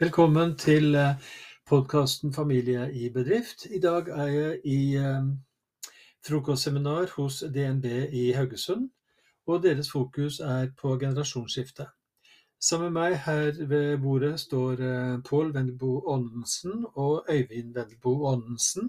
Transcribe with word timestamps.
Velkommen 0.00 0.54
til 0.56 0.94
podkasten 1.68 2.32
Familie 2.32 2.86
i 2.96 3.10
bedrift. 3.12 3.66
I 3.68 3.76
dag 3.84 4.06
er 4.08 4.28
jeg 4.32 4.60
i 4.64 4.76
eh, 4.96 5.26
frokostseminar 6.24 7.10
hos 7.18 7.42
DNB 7.44 7.84
i 8.08 8.22
Haugesund, 8.32 8.86
og 9.44 9.58
deres 9.66 9.90
fokus 9.92 10.38
er 10.40 10.70
på 10.78 10.94
generasjonsskifte. 11.02 11.84
Sammen 12.56 12.94
med 12.94 12.96
meg 12.96 13.18
her 13.26 13.60
ved 13.68 13.98
bordet 14.00 14.40
står 14.40 14.80
eh, 14.86 15.18
Pål 15.28 15.52
Vendelbo 15.58 15.90
Åndensen 16.08 16.86
og 16.94 17.28
Øyvind 17.28 17.74
Vendelbo 17.76 18.14
Åndensen. 18.30 18.88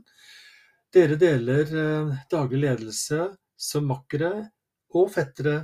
Dere 0.96 1.20
deler 1.20 1.75
eh, 1.82 2.14
daglig 2.32 2.64
ledelse 2.70 3.34
som 3.59 3.92
makkere 3.92 4.32
og 4.96 5.12
fettere 5.12 5.57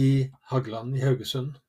i 0.00 0.30
Hagland 0.48 0.96
i 0.96 1.04
Haugesund. 1.04 1.60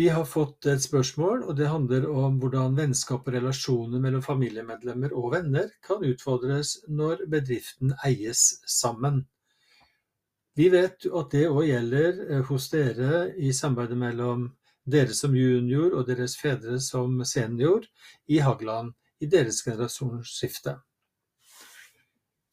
Vi 0.00 0.08
har 0.08 0.24
fått 0.24 0.64
et 0.70 0.80
spørsmål, 0.80 1.42
og 1.44 1.56
det 1.58 1.66
handler 1.68 2.06
om 2.08 2.38
hvordan 2.40 2.72
vennskap 2.78 3.26
og 3.28 3.34
relasjoner 3.34 4.00
mellom 4.00 4.22
familiemedlemmer 4.24 5.12
og 5.12 5.34
venner 5.34 5.66
kan 5.84 6.06
utfordres 6.08 6.70
når 6.88 7.26
bedriften 7.28 7.92
eies 8.08 8.62
sammen. 8.64 9.18
Vi 10.56 10.70
vet 10.72 11.04
at 11.04 11.34
det 11.34 11.42
òg 11.50 11.66
gjelder 11.68 12.22
eh, 12.30 12.40
hos 12.48 12.70
dere 12.72 13.18
i 13.36 13.52
samarbeidet 13.52 13.98
mellom 14.00 14.46
dere 14.88 15.18
som 15.18 15.36
junior 15.36 15.92
og 15.92 16.08
deres 16.08 16.38
fedre 16.40 16.78
som 16.80 17.20
senior 17.28 17.84
i 18.24 18.40
Hagland 18.40 18.94
i 19.20 19.28
deres 19.28 19.60
generasjonsskifte. 19.68 20.78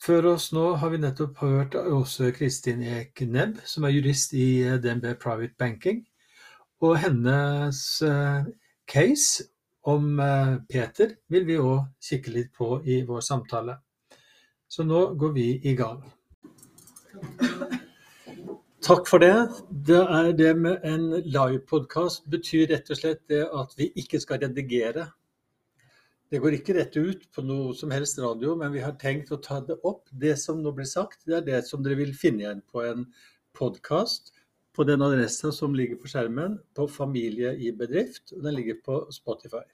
Før 0.04 0.34
oss 0.34 0.52
nå 0.52 0.68
har 0.84 0.92
vi 0.92 1.00
nettopp 1.06 1.40
hørt 1.46 1.80
Åse 1.80 2.36
Kristin 2.36 2.84
Ek 2.84 3.24
Nebb, 3.24 3.64
som 3.64 3.88
er 3.88 3.96
jurist 3.96 4.36
i 4.36 4.50
DNB 4.84 5.14
Private 5.16 5.56
Banking 5.56 6.04
og 6.84 6.98
hennes 7.02 7.80
eh, 8.06 8.50
case 8.90 9.48
om 9.88 10.20
eh, 10.20 10.58
Peter 10.70 11.16
vil 11.32 11.48
vi 11.48 11.58
òg 11.58 11.88
kikke 12.04 12.34
litt 12.34 12.54
på 12.56 12.78
i 12.86 13.02
vår 13.08 13.24
samtale. 13.26 13.78
Så 14.68 14.84
nå 14.84 15.14
går 15.16 15.34
vi 15.34 15.48
i 15.70 15.74
gang. 15.80 16.04
Takk 18.88 19.08
for 19.10 19.24
det. 19.24 19.34
Det 19.68 20.00
er 20.00 20.34
det 20.38 20.54
med 20.60 20.84
en 20.88 21.10
livepodkast 21.26 22.28
betyr 22.32 22.68
rett 22.72 22.92
og 22.92 23.00
slett 23.00 23.24
det 23.32 23.46
at 23.48 23.74
vi 23.80 23.90
ikke 24.00 24.20
skal 24.24 24.44
redigere. 24.44 25.08
Det 26.28 26.42
går 26.44 26.58
ikke 26.58 26.76
rett 26.76 26.96
ut 27.00 27.24
på 27.32 27.44
noe 27.48 27.74
som 27.76 27.92
helst 27.96 28.20
radio, 28.20 28.54
men 28.60 28.74
vi 28.76 28.84
har 28.84 28.98
tenkt 29.00 29.32
å 29.32 29.40
ta 29.44 29.62
det 29.64 29.80
opp. 29.88 30.10
Det 30.12 30.36
som 30.40 30.60
nå 30.60 30.74
blir 30.76 30.88
sagt, 30.88 31.24
det 31.24 31.40
er 31.40 31.46
det 31.48 31.62
som 31.68 31.84
dere 31.84 32.00
vil 32.00 32.12
finne 32.16 32.44
igjen 32.44 32.64
på 32.68 32.84
en 32.84 33.06
podkast 33.56 34.34
på 34.78 34.86
den 34.86 35.02
adressa 35.02 35.50
som 35.52 35.74
ligger 35.76 35.98
på 35.98 36.10
skjermen 36.12 36.60
på 36.78 36.86
Familie 36.92 37.56
i 37.58 37.72
bedrift, 37.74 38.30
og 38.36 38.44
den 38.46 38.54
ligger 38.60 38.78
på 38.86 39.00
Spotify. 39.12 39.66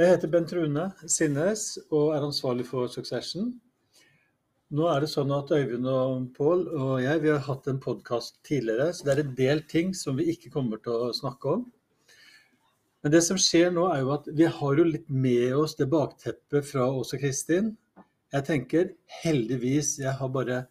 Jeg 0.00 0.14
heter 0.14 0.30
Bent 0.32 0.54
Rune 0.56 0.86
Sinnes 1.04 1.66
og 1.90 2.14
er 2.16 2.24
ansvarlig 2.24 2.64
for 2.66 2.88
Succession. 2.88 3.52
Nå 4.74 4.88
er 4.88 5.04
det 5.04 5.10
sånn 5.12 5.30
at 5.36 5.52
Øyvind 5.52 5.86
og 5.92 6.24
Pål 6.34 6.64
og 6.72 6.94
jeg 7.04 7.20
vi 7.22 7.30
har 7.34 7.44
hatt 7.44 7.68
en 7.68 7.82
podkast 7.84 8.40
tidligere, 8.48 8.88
så 8.96 9.04
det 9.04 9.12
er 9.12 9.22
en 9.22 9.36
del 9.38 9.62
ting 9.70 9.92
som 9.94 10.16
vi 10.18 10.30
ikke 10.32 10.50
kommer 10.56 10.80
til 10.82 10.96
å 10.96 11.12
snakke 11.14 11.52
om. 11.58 11.66
Men 13.04 13.12
det 13.12 13.20
som 13.26 13.36
skjer 13.36 13.68
nå, 13.76 13.84
er 13.92 14.00
jo 14.00 14.14
at 14.16 14.30
vi 14.32 14.48
har 14.48 14.80
jo 14.80 14.88
litt 14.88 15.10
med 15.12 15.52
oss 15.60 15.76
det 15.76 15.90
bakteppet 15.92 16.64
fra 16.64 16.88
Åse 16.88 17.20
Kristin. 17.20 17.74
Jeg 18.32 18.48
tenker 18.48 18.94
heldigvis, 19.20 19.98
jeg 20.00 20.16
har 20.16 20.32
bare 20.32 20.64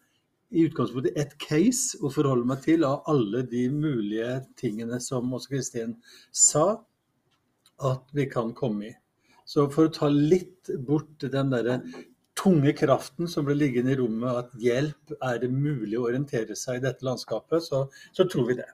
i 0.50 0.64
utgangspunktet 0.68 1.16
ett 1.18 1.38
case 1.38 1.98
å 2.04 2.10
forholde 2.12 2.46
meg 2.48 2.62
til 2.66 2.84
av 2.86 3.06
alle 3.10 3.42
de 3.48 3.64
mulige 3.72 4.42
tingene 4.60 5.00
som 5.02 5.32
også 5.34 5.54
Kristin 5.54 5.96
sa 6.30 6.66
at 7.82 8.12
vi 8.14 8.28
kan 8.30 8.52
komme 8.54 8.90
i. 8.90 8.92
Så 9.44 9.66
for 9.72 9.88
å 9.88 9.92
ta 9.92 10.08
litt 10.08 10.70
bort 10.86 11.24
den 11.32 11.50
derre 11.52 11.80
tunge 12.38 12.72
kraften 12.76 13.28
som 13.30 13.46
ble 13.46 13.56
liggende 13.58 13.92
i 13.94 13.98
rommet, 13.98 14.44
at 14.44 14.54
hjelp 14.60 15.14
er 15.20 15.42
det 15.42 15.50
mulig 15.52 15.98
å 15.98 16.08
orientere 16.08 16.56
seg 16.58 16.80
i 16.80 16.84
dette 16.86 17.06
landskapet, 17.06 17.62
så, 17.62 17.84
så 18.12 18.26
tror 18.30 18.48
vi 18.50 18.58
det. 18.58 18.70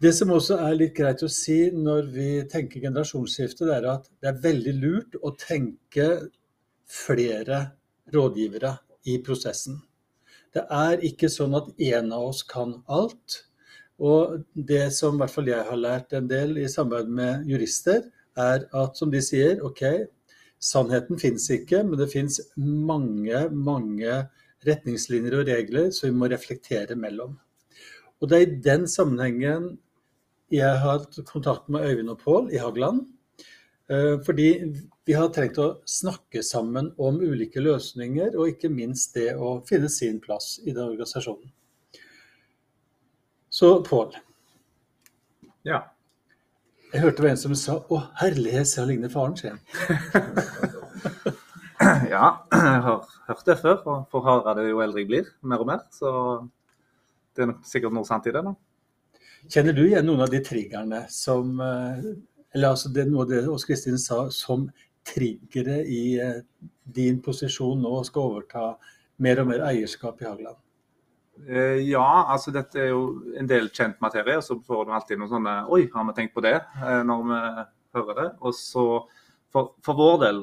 Det 0.00 0.14
som 0.16 0.32
også 0.32 0.56
er 0.64 0.78
litt 0.78 0.94
greit 0.96 1.20
å 1.26 1.28
si 1.28 1.58
når 1.76 2.06
vi 2.14 2.28
tenker 2.48 2.86
generasjonsskifte, 2.86 3.66
det 3.68 3.74
er 3.76 3.88
at 3.98 4.08
det 4.22 4.30
er 4.30 4.40
veldig 4.46 4.74
lurt 4.78 5.18
å 5.20 5.34
tenke 5.36 6.06
flere 6.88 7.60
rådgivere 8.14 8.72
i 9.12 9.18
prosessen. 9.24 9.76
Det 10.54 10.64
er 10.74 11.04
ikke 11.06 11.30
sånn 11.30 11.54
at 11.58 11.68
én 11.78 12.10
av 12.14 12.30
oss 12.32 12.42
kan 12.46 12.80
alt. 12.90 13.42
Og 14.00 14.40
det 14.54 14.88
som 14.96 15.14
i 15.14 15.22
hvert 15.22 15.34
fall 15.34 15.50
jeg 15.50 15.66
har 15.68 15.78
lært 15.78 16.16
en 16.16 16.30
del 16.30 16.56
i 16.58 16.68
samarbeid 16.70 17.12
med 17.20 17.50
jurister, 17.50 18.06
er 18.38 18.64
at 18.76 18.96
som 18.96 19.10
de 19.12 19.20
sier, 19.22 19.60
OK, 19.66 19.82
sannheten 20.60 21.20
fins 21.20 21.48
ikke, 21.52 21.82
men 21.84 22.00
det 22.00 22.10
fins 22.12 22.40
mange, 22.56 23.44
mange 23.52 24.16
retningslinjer 24.66 25.38
og 25.38 25.48
regler 25.48 25.92
som 25.94 26.08
vi 26.08 26.16
må 26.16 26.28
reflektere 26.30 26.96
mellom. 26.98 27.36
Og 28.20 28.28
det 28.28 28.36
er 28.36 28.46
i 28.46 28.60
den 28.64 28.88
sammenhengen 28.90 29.72
jeg 30.50 30.66
har 30.66 30.98
hatt 30.98 31.20
kontakt 31.28 31.70
med 31.70 31.86
Øyvind 31.86 32.12
og 32.12 32.20
Pål 32.24 32.50
i 32.52 32.60
Hagland. 32.60 33.04
Eh, 33.90 34.16
fordi 34.26 34.50
vi 35.10 35.14
har 35.18 35.32
trengt 35.34 35.56
å 35.58 35.80
snakke 35.90 36.38
sammen 36.46 36.92
om 37.02 37.16
ulike 37.18 37.58
løsninger, 37.58 38.36
og 38.38 38.52
ikke 38.52 38.68
minst 38.70 39.16
det 39.18 39.32
å 39.34 39.56
finne 39.66 39.88
sin 39.90 40.20
plass 40.22 40.60
i 40.62 40.70
den 40.70 40.84
organisasjonen. 40.84 41.48
Så 43.50 43.70
Pål. 43.88 44.12
Ja. 45.66 45.80
Jeg 46.92 47.02
hørte 47.02 47.16
det 47.16 47.24
var 47.24 47.30
en 47.32 47.40
som 47.40 47.56
sa 47.58 47.74
'Å, 47.80 47.98
herlighet, 48.20 48.68
så 48.70 48.84
ligner 48.86 49.10
faren 49.10 49.34
sin'. 49.34 49.58
ja, 52.14 52.28
jeg 52.52 52.82
har 52.86 53.08
hørt 53.26 53.46
det 53.46 53.56
før. 53.58 53.80
Og 53.88 54.06
får 54.12 54.22
høre 54.28 54.54
det 54.60 54.68
jo 54.70 54.78
eldre 54.84 55.02
jeg 55.02 55.08
blir, 55.08 55.32
mer 55.42 55.64
og 55.64 55.66
mer. 55.66 55.80
Så 55.90 56.12
det 57.34 57.42
er 57.42 57.50
nok 57.50 57.64
sikkert 57.66 57.96
noe 57.98 58.06
sant 58.06 58.28
i 58.30 58.36
det. 58.36 58.44
da. 58.46 58.54
Kjenner 59.50 59.74
du 59.74 59.88
igjen 59.88 60.06
noen 60.06 60.22
av 60.22 60.30
de 60.30 60.38
triggerne 60.38 61.02
som 61.10 61.58
eh, 61.58 62.14
Eller 62.54 62.68
altså 62.68 62.94
det, 62.94 63.08
noe 63.10 63.26
av 63.26 63.28
det 63.30 63.48
Ås 63.48 63.64
Kristin 63.64 63.98
sa 63.98 64.28
som 64.30 64.70
triggere 65.06 65.82
i 65.84 66.20
eh, 66.20 66.42
din 66.84 67.20
posisjon 67.22 67.80
nå 67.82 68.02
skal 68.06 68.34
overta 68.34 68.64
mer 69.20 69.42
og 69.42 69.50
mer 69.50 69.64
eierskap 69.70 70.20
i 70.22 70.28
Hageland? 70.28 70.58
Eh, 71.48 71.80
ja, 71.88 72.06
altså 72.28 72.52
dette 72.54 72.80
er 72.82 72.90
jo 72.92 73.04
en 73.38 73.48
del 73.48 73.70
kjent 73.72 74.00
materie. 74.02 74.36
og 74.38 74.44
Så 74.44 74.58
får 74.66 74.86
du 74.86 74.94
alltid 74.96 75.20
noen 75.20 75.32
sånne 75.32 75.56
Oi, 75.72 75.86
har 75.92 76.08
vi 76.10 76.16
tenkt 76.18 76.36
på 76.36 76.44
det? 76.44 76.58
Eh, 76.80 77.02
når 77.06 77.26
vi 77.30 77.40
hører 77.98 78.22
det. 78.22 78.28
Og 78.40 78.56
så 78.56 78.86
for, 79.50 79.72
for 79.82 79.98
vår 79.98 80.18
del, 80.22 80.36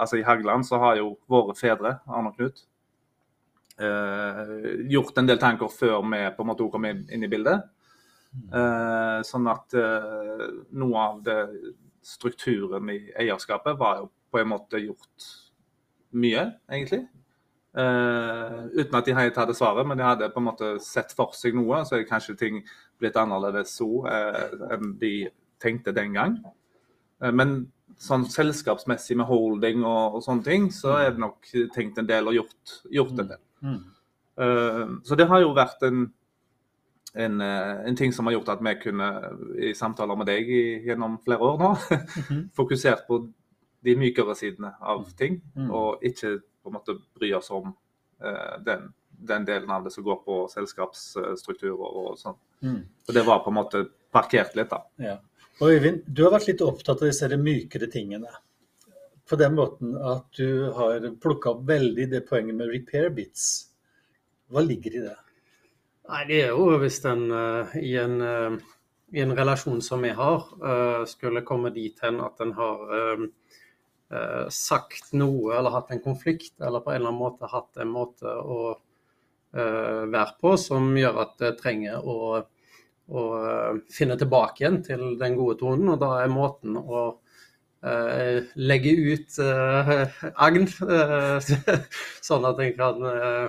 altså 0.00 0.16
i 0.16 0.22
Hageland, 0.24 0.64
så 0.64 0.78
har 0.80 0.94
jo 0.96 1.10
våre 1.28 1.52
fedre, 1.52 1.98
Arne 2.08 2.30
og 2.30 2.38
Knut, 2.38 2.62
gjort 4.88 5.20
en 5.20 5.28
del 5.28 5.36
tanker 5.42 5.68
før 5.68 5.98
vi 6.06 6.20
på 6.32 6.40
en 6.40 6.48
måte 6.48 6.68
kom 6.72 6.86
inn, 6.88 7.02
inn 7.12 7.26
i 7.26 7.28
bildet. 7.28 7.66
Mm. 8.32 9.20
sånn 9.28 9.50
at 9.52 9.76
noe 10.80 11.04
av 11.04 11.20
det 11.26 11.36
strukturen 12.02 12.90
i 12.92 13.00
eierskapet 13.18 13.78
var 13.78 14.02
jo 14.02 14.10
på 14.32 14.40
en 14.40 14.50
måte 14.52 14.80
gjort 14.82 15.26
mye, 16.16 16.46
egentlig. 16.70 17.04
Uh, 17.72 18.68
uten 18.76 18.96
at 18.98 19.06
de 19.08 19.14
hadde 19.16 19.54
svaret, 19.56 19.86
men 19.88 19.96
de 19.96 20.04
hadde 20.04 20.28
på 20.32 20.40
en 20.42 20.48
måte 20.50 20.72
sett 20.84 21.14
for 21.16 21.32
seg 21.36 21.56
noe. 21.56 21.82
Så 21.88 21.96
er 21.96 22.08
kanskje 22.08 22.36
ting 22.38 22.58
blitt 23.00 23.16
annerledes 23.16 23.76
så 23.78 23.88
uh, 24.04 24.66
enn 24.74 24.96
de 25.00 25.14
tenkte 25.62 25.94
den 25.96 26.16
gang. 26.18 26.36
Uh, 27.22 27.32
men 27.32 27.56
sånn 28.02 28.26
selskapsmessig 28.28 29.16
med 29.20 29.28
holding 29.28 29.84
og, 29.84 30.18
og, 30.18 30.24
sånne 30.24 30.44
ting, 30.46 30.68
så 30.74 30.98
er 30.98 31.14
det 31.14 31.22
nok 31.22 31.48
tenkt 31.74 32.00
en 32.00 32.08
del 32.08 32.28
og 32.28 32.36
gjort, 32.40 32.76
gjort 32.90 33.18
en 33.20 33.32
del. 33.34 33.42
Mm. 33.62 33.82
så 35.06 35.14
det 35.14 35.28
har 35.30 35.38
jo 35.38 35.52
vært 35.54 35.84
en 35.86 36.06
en, 37.12 37.40
eh, 37.40 37.86
en, 37.86 37.96
ting 37.96 38.12
som 38.12 38.26
har 38.26 38.32
gjort 38.32 38.48
at 38.54 38.64
vi 38.64 38.74
kunne, 38.80 39.08
i 39.58 39.74
samtaler 39.76 40.16
med 40.16 40.28
deg 40.30 40.48
i, 40.48 40.64
gjennom 40.86 41.18
flere 41.24 41.44
år 41.44 41.60
nå, 41.60 41.70
mhm. 42.22 42.42
fokusert 42.58 43.06
på 43.08 43.22
de 43.82 43.96
mykere 43.98 44.34
sidene 44.38 44.74
av 44.78 45.02
mm. 45.02 45.14
ting, 45.18 45.40
mm. 45.56 45.70
og 45.74 46.04
ikke 46.06 46.36
på 46.62 46.70
en 46.70 46.76
måte 46.76 46.94
bry 47.18 47.32
oss 47.34 47.48
om 47.50 47.72
uh, 48.22 48.52
den, 48.62 48.84
den, 49.10 49.46
delen 49.48 49.72
av 49.74 49.82
det 49.82 49.90
som 49.90 50.04
går 50.06 50.20
på 50.22 50.36
selskapsstrukturer 50.52 51.96
og 52.04 52.12
sånn. 52.20 52.38
Mm. 52.62 52.78
Og 53.08 53.16
det 53.16 53.24
var 53.26 53.42
på 53.42 53.50
en 53.50 53.58
måte 53.58 53.82
parkert 54.14 54.54
litt, 54.54 54.70
da. 54.70 54.84
Ja. 55.02 55.16
Og 55.58 55.74
Øyvind, 55.74 56.06
du 56.06 56.22
har 56.22 56.36
vært 56.36 56.46
litt 56.52 56.62
opptatt 56.62 57.02
av 57.02 57.10
disse 57.10 57.26
mykere 57.42 57.90
tingene. 57.90 58.30
På 59.26 59.34
den 59.40 59.58
måten 59.58 59.96
at 59.98 60.30
du 60.38 60.70
har 60.78 61.02
plukka 61.22 61.56
opp 61.56 61.66
veldig 61.66 62.06
det 62.14 62.22
poenget 62.30 62.58
med 62.58 62.70
repair 62.70 63.10
bits. 63.14 63.50
Hva 64.52 64.62
ligger 64.62 64.94
i 64.94 65.04
det? 65.08 65.18
Nei, 66.10 66.22
det 66.26 66.38
er 66.44 66.54
jo 66.54 66.78
hvis 66.82 66.98
en 67.06 67.28
uh, 67.30 67.74
i, 67.78 67.92
en, 68.00 68.16
uh, 68.20 68.56
i 69.14 69.22
en 69.22 69.34
relasjon 69.38 69.82
som 69.84 70.02
vi 70.02 70.10
har, 70.18 70.48
uh, 70.62 71.02
skulle 71.08 71.44
komme 71.46 71.70
dit 71.74 71.98
hen 72.02 72.20
at 72.24 72.42
en 72.42 72.56
har 72.58 73.28
sagt 74.52 75.14
noe 75.16 75.54
eller 75.56 75.72
hatt 75.72 75.88
en 75.94 76.02
konflikt, 76.04 76.58
eller 76.60 76.82
på 76.84 76.90
en 76.92 76.98
eller 76.98 77.08
annen 77.14 77.20
måte 77.22 77.48
hatt 77.48 77.78
en 77.80 77.88
måte 77.88 78.28
å 78.28 78.74
være 79.56 80.34
på 80.36 80.52
som 80.60 80.90
gjør 80.98 81.22
at 81.22 81.32
det 81.40 81.54
trenger 81.62 82.04
å 82.04 82.42
å 83.12 83.22
finne 83.92 84.16
tilbake 84.20 84.62
igjen 84.62 84.78
til 84.84 85.02
den 85.20 85.36
gode 85.36 85.58
tonen. 85.60 85.90
Og 85.94 86.00
da 86.00 86.12
er 86.22 86.32
måten 86.32 86.76
å 86.78 87.02
Uh, 87.82 88.44
legge 88.62 88.92
ut 88.94 89.38
uh, 89.42 90.04
agn, 90.38 90.68
uh, 90.86 91.52
sånn 92.28 92.44
at 92.46 92.60
en 92.62 92.76
kan 92.78 93.06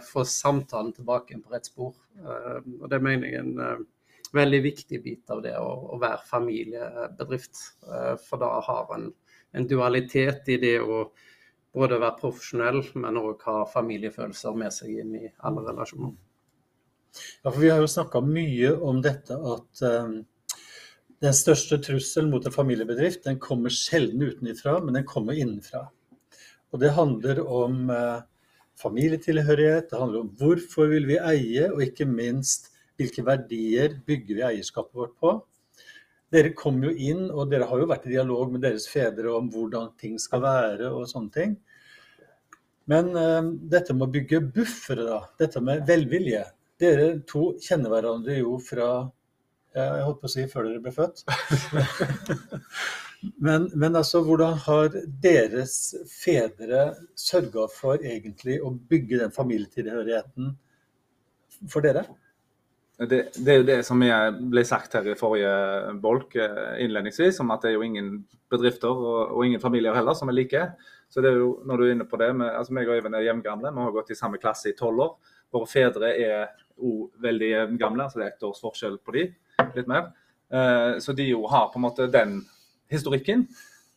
få 0.08 0.24
samtalen 0.26 0.90
tilbake 0.96 1.38
på 1.38 1.54
rett 1.54 1.70
spor. 1.70 1.94
og 2.24 2.88
Det 2.90 3.02
mener 3.02 3.30
jeg 3.30 3.42
er 3.42 3.44
en 3.44 3.86
veldig 4.34 4.62
viktig 4.66 5.04
bit 5.04 5.30
av 5.30 5.44
det 5.46 5.54
å, 5.60 5.70
å 5.94 6.00
være 6.02 6.26
familiebedrift. 6.26 7.62
for 8.26 8.42
da 8.42 8.56
har 8.66 8.96
en 8.98 9.12
en 9.54 9.68
dualitet 9.68 10.50
i 10.50 10.58
det 10.58 10.78
å 10.82 11.06
både 11.74 12.00
være 12.02 12.20
profesjonell, 12.20 12.82
men 13.02 13.18
òg 13.22 13.46
ha 13.48 13.64
familiefølelser 13.70 14.58
med 14.58 14.74
seg 14.74 15.00
inn 15.04 15.16
i 15.18 15.32
alle 15.46 15.66
relasjoner. 15.68 16.14
Ja, 17.44 17.52
for 17.52 17.60
Vi 17.62 17.70
har 17.70 17.82
jo 17.82 17.90
snakka 17.90 18.22
mye 18.26 18.74
om 18.82 19.02
dette 19.06 19.38
at 19.38 19.84
den 21.24 21.36
største 21.36 21.80
trusselen 21.80 22.32
mot 22.34 22.44
en 22.46 22.54
familiebedrift 22.54 23.24
den 23.24 23.40
kommer 23.40 23.72
sjelden 23.72 24.26
utenfra, 24.28 24.80
men 24.84 24.98
den 24.98 25.08
kommer 25.08 25.38
innenfra. 25.38 25.86
Og 26.74 26.82
Det 26.82 26.92
handler 26.98 27.40
om 27.46 27.90
eh, 27.94 28.22
familietilhørighet, 28.82 29.90
det 29.92 30.00
handler 30.00 30.26
om 30.26 30.32
hvorfor 30.40 30.90
vil 30.92 31.08
vi 31.08 31.22
eie, 31.22 31.70
og 31.72 31.84
ikke 31.86 32.10
minst 32.10 32.72
hvilke 33.00 33.24
verdier 33.26 34.00
bygger 34.06 34.40
vi 34.40 34.48
eierskapet 34.50 35.00
vårt 35.00 35.16
på. 35.22 35.36
Dere 36.34 36.54
kom 36.58 36.82
jo 36.84 36.90
inn, 36.92 37.28
og 37.30 37.52
dere 37.52 37.70
har 37.70 37.80
jo 37.80 37.90
vært 37.90 38.08
i 38.10 38.16
dialog 38.16 38.52
med 38.52 38.66
deres 38.66 38.88
fedre 38.90 39.32
om 39.38 39.52
hvordan 39.54 39.94
ting 40.02 40.18
skal 40.22 40.42
være 40.44 40.90
og 40.90 41.06
sånne 41.10 41.34
ting. 41.36 41.56
Men 42.90 43.14
uh, 43.16 43.46
dette 43.72 43.94
med 43.96 44.10
å 44.10 44.14
bygge 44.18 44.42
buffere, 44.56 45.06
da, 45.08 45.20
dette 45.40 45.62
med 45.64 45.86
velvilje 45.88 46.44
Dere 46.82 47.20
to 47.30 47.54
kjenner 47.62 47.94
hverandre 47.94 48.34
jo 48.42 48.58
fra 48.60 48.88
jeg 49.74 50.06
holdt 50.06 50.20
på 50.22 50.30
å 50.30 50.34
si 50.34 50.46
før 50.50 50.68
dere 50.68 50.82
ble 50.84 50.94
født. 50.94 51.24
men, 53.46 53.70
men, 53.74 53.96
altså, 53.96 54.22
hvordan 54.26 54.60
har 54.68 54.98
deres 55.24 55.78
fedre 56.12 56.84
sørga 57.18 57.68
for 57.74 58.02
egentlig 58.02 58.60
å 58.62 58.74
bygge 58.74 59.24
den 59.24 59.34
familietilhørigheten 59.34 60.54
for 61.72 61.86
dere? 61.86 62.06
Det, 63.02 63.24
det, 63.34 63.50
er 63.50 63.58
jo 63.58 63.66
det 63.66 63.80
som 63.88 64.02
ble 64.54 64.64
sagt 64.70 64.94
her 64.94 65.08
i 65.10 65.18
forrige 65.18 65.94
bolk 66.02 66.36
eh, 66.38 66.76
innledningsvis, 66.86 67.40
om 67.42 67.50
at 67.56 67.66
det 67.66 67.72
er 67.72 67.80
jo 67.80 67.88
ingen 67.88 68.12
bedrifter 68.54 68.94
og, 68.94 69.34
og 69.34 69.48
ingen 69.48 69.64
familier 69.64 69.98
heller 69.98 70.14
som 70.18 70.30
er 70.30 70.38
like. 70.38 70.68
Så 71.10 71.22
det 71.26 71.32
er 71.34 71.42
jo, 71.42 71.56
når 71.66 71.80
du 71.80 71.86
er 71.88 71.96
inne 71.96 72.10
på 72.10 72.20
det, 72.22 72.30
med, 72.38 72.52
altså 72.54 72.78
meg 72.78 72.92
og 72.92 73.00
Øyvind 73.00 73.18
er 73.18 73.26
jevngamle, 73.26 73.74
vi 73.74 73.88
har 73.88 73.96
gått 73.98 74.14
i 74.14 74.20
samme 74.20 74.38
klasse 74.42 74.70
i 74.70 74.78
tolv 74.78 75.08
år. 75.08 75.16
Våre 75.54 75.70
fedre 75.70 76.14
er 76.14 76.54
òg 76.78 77.10
veldig 77.22 77.52
gamle, 77.82 78.06
altså 78.06 78.22
det 78.22 78.28
er 78.28 78.36
ett 78.36 78.46
års 78.46 78.62
forskjell 78.62 79.02
på 79.02 79.18
de 79.18 79.26
litt 79.76 79.90
mer. 79.90 80.12
Eh, 80.54 81.00
så 81.00 81.16
de 81.18 81.30
jo 81.30 81.46
har 81.50 81.70
på 81.72 81.80
en 81.80 81.88
måte 81.88 82.10
den 82.12 82.42
historikken. 82.92 83.48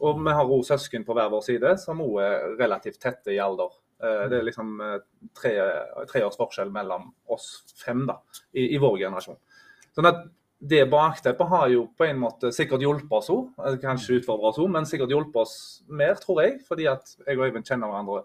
Og 0.05 0.21
vi 0.21 0.37
har 0.37 0.53
òg 0.53 0.65
søsken 0.69 1.05
på 1.07 1.17
hver 1.17 1.33
vår 1.33 1.45
side 1.45 1.75
som 1.81 2.03
òg 2.05 2.21
er 2.25 2.57
relativt 2.61 3.01
tette 3.03 3.33
i 3.33 3.41
alder. 3.43 3.73
Eh, 4.03 4.25
det 4.31 4.41
er 4.41 4.49
liksom 4.49 4.81
eh, 4.85 4.99
tre, 5.37 5.53
tre 6.11 6.25
års 6.27 6.37
forskjell 6.41 6.73
mellom 6.73 7.11
oss 7.33 7.51
fem 7.81 8.05
da, 8.09 8.19
i, 8.53 8.75
i 8.75 8.81
vår 8.83 8.99
generasjon. 9.07 9.39
Sånn 9.97 10.11
at 10.11 10.27
det 10.67 10.87
bakteppet 10.89 11.49
har 11.51 11.69
jo 11.69 11.83
på 11.97 12.07
en 12.07 12.21
måte 12.21 12.49
sikkert 12.55 12.85
hjulpet 12.85 13.13
oss 13.19 13.29
òg, 13.33 13.51
kanskje 13.83 14.21
utfordret 14.21 14.55
oss 14.55 14.61
òg, 14.63 14.71
men 14.73 14.89
sikkert 14.89 15.13
hjulpet 15.13 15.43
oss 15.43 15.57
mer, 15.89 16.17
tror 16.21 16.41
jeg. 16.45 16.59
Fordi 16.65 16.89
at 16.89 17.13
jeg 17.27 17.37
og 17.37 17.45
Øyvind 17.45 17.69
kjenner 17.69 17.93
hverandre 17.93 18.23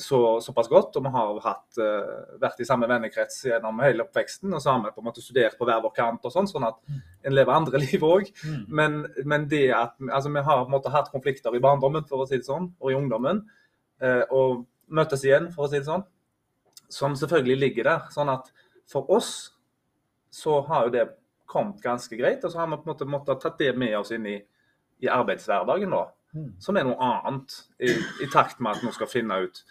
så, 0.00 0.40
såpass 0.40 0.68
godt. 0.72 0.96
Og 0.96 1.04
vi 1.04 1.12
har 1.12 1.40
hatt, 1.44 1.78
eh, 1.82 2.36
vært 2.40 2.62
i 2.62 2.66
samme 2.68 2.88
vennekrets 2.88 3.42
gjennom 3.44 3.82
hele 3.84 4.06
oppveksten. 4.06 4.52
Og 4.56 4.62
så 4.62 4.72
har 4.72 4.82
vi 4.84 4.92
på 4.94 5.02
en 5.02 5.08
måte 5.10 5.24
studert 5.24 5.58
på 5.58 5.68
hver 5.68 5.82
vår 5.84 5.92
kant, 5.96 6.24
og 6.24 6.32
sånn, 6.32 6.48
sånn 6.48 6.64
at 6.68 6.78
mm. 6.88 7.02
en 7.28 7.36
lever 7.36 7.56
andre 7.56 7.82
liv 7.84 8.06
òg. 8.06 8.30
Mm. 8.40 8.62
Men, 8.80 8.98
men, 9.24 9.48
det 9.50 9.66
at 9.76 9.96
altså, 10.08 10.32
vi 10.32 10.44
har 10.46 10.62
på 10.62 10.70
en 10.70 10.76
måte 10.78 10.94
hatt 10.94 11.12
konflikter 11.12 11.56
i 11.56 11.62
barndommen 11.62 12.06
for 12.08 12.24
å 12.24 12.28
si 12.28 12.40
det 12.40 12.48
sånn, 12.48 12.70
og 12.80 12.92
i 12.92 12.96
ungdommen. 12.96 13.44
Eh, 14.00 14.24
og 14.32 14.64
møtes 14.88 15.24
igjen, 15.26 15.50
for 15.54 15.66
å 15.66 15.70
si 15.72 15.80
det 15.80 15.88
sånn. 15.90 16.06
Som 16.90 17.16
selvfølgelig 17.18 17.60
ligger 17.60 17.90
der. 17.90 18.06
Sånn 18.14 18.32
at 18.32 18.48
for 18.90 19.10
oss 19.12 19.52
så 20.34 20.60
har 20.66 20.86
jo 20.86 20.94
det 20.94 21.04
kommet 21.50 21.82
ganske 21.82 22.16
greit. 22.16 22.44
Og 22.46 22.52
så 22.52 22.62
har 22.62 22.70
vi 22.70 22.78
på 22.78 22.88
en 22.88 22.94
måte 22.94 23.10
måttet 23.10 23.42
tatt 23.42 23.60
det 23.60 23.74
med 23.78 23.98
oss 23.98 24.14
inn 24.14 24.26
i, 24.30 24.38
i 25.04 25.10
arbeidshverdagen. 25.10 25.92
da. 25.92 26.06
Mm. 26.30 26.50
som 26.62 26.76
er 26.78 26.86
noe 26.86 26.96
annet, 27.02 27.54
i, 27.82 27.90
i, 28.22 28.26
takt 28.30 28.60
med 28.62 28.76
at 28.76 28.84
vi 28.86 28.92
skal 28.94 29.10
finne 29.10 29.40
ut 29.42 29.64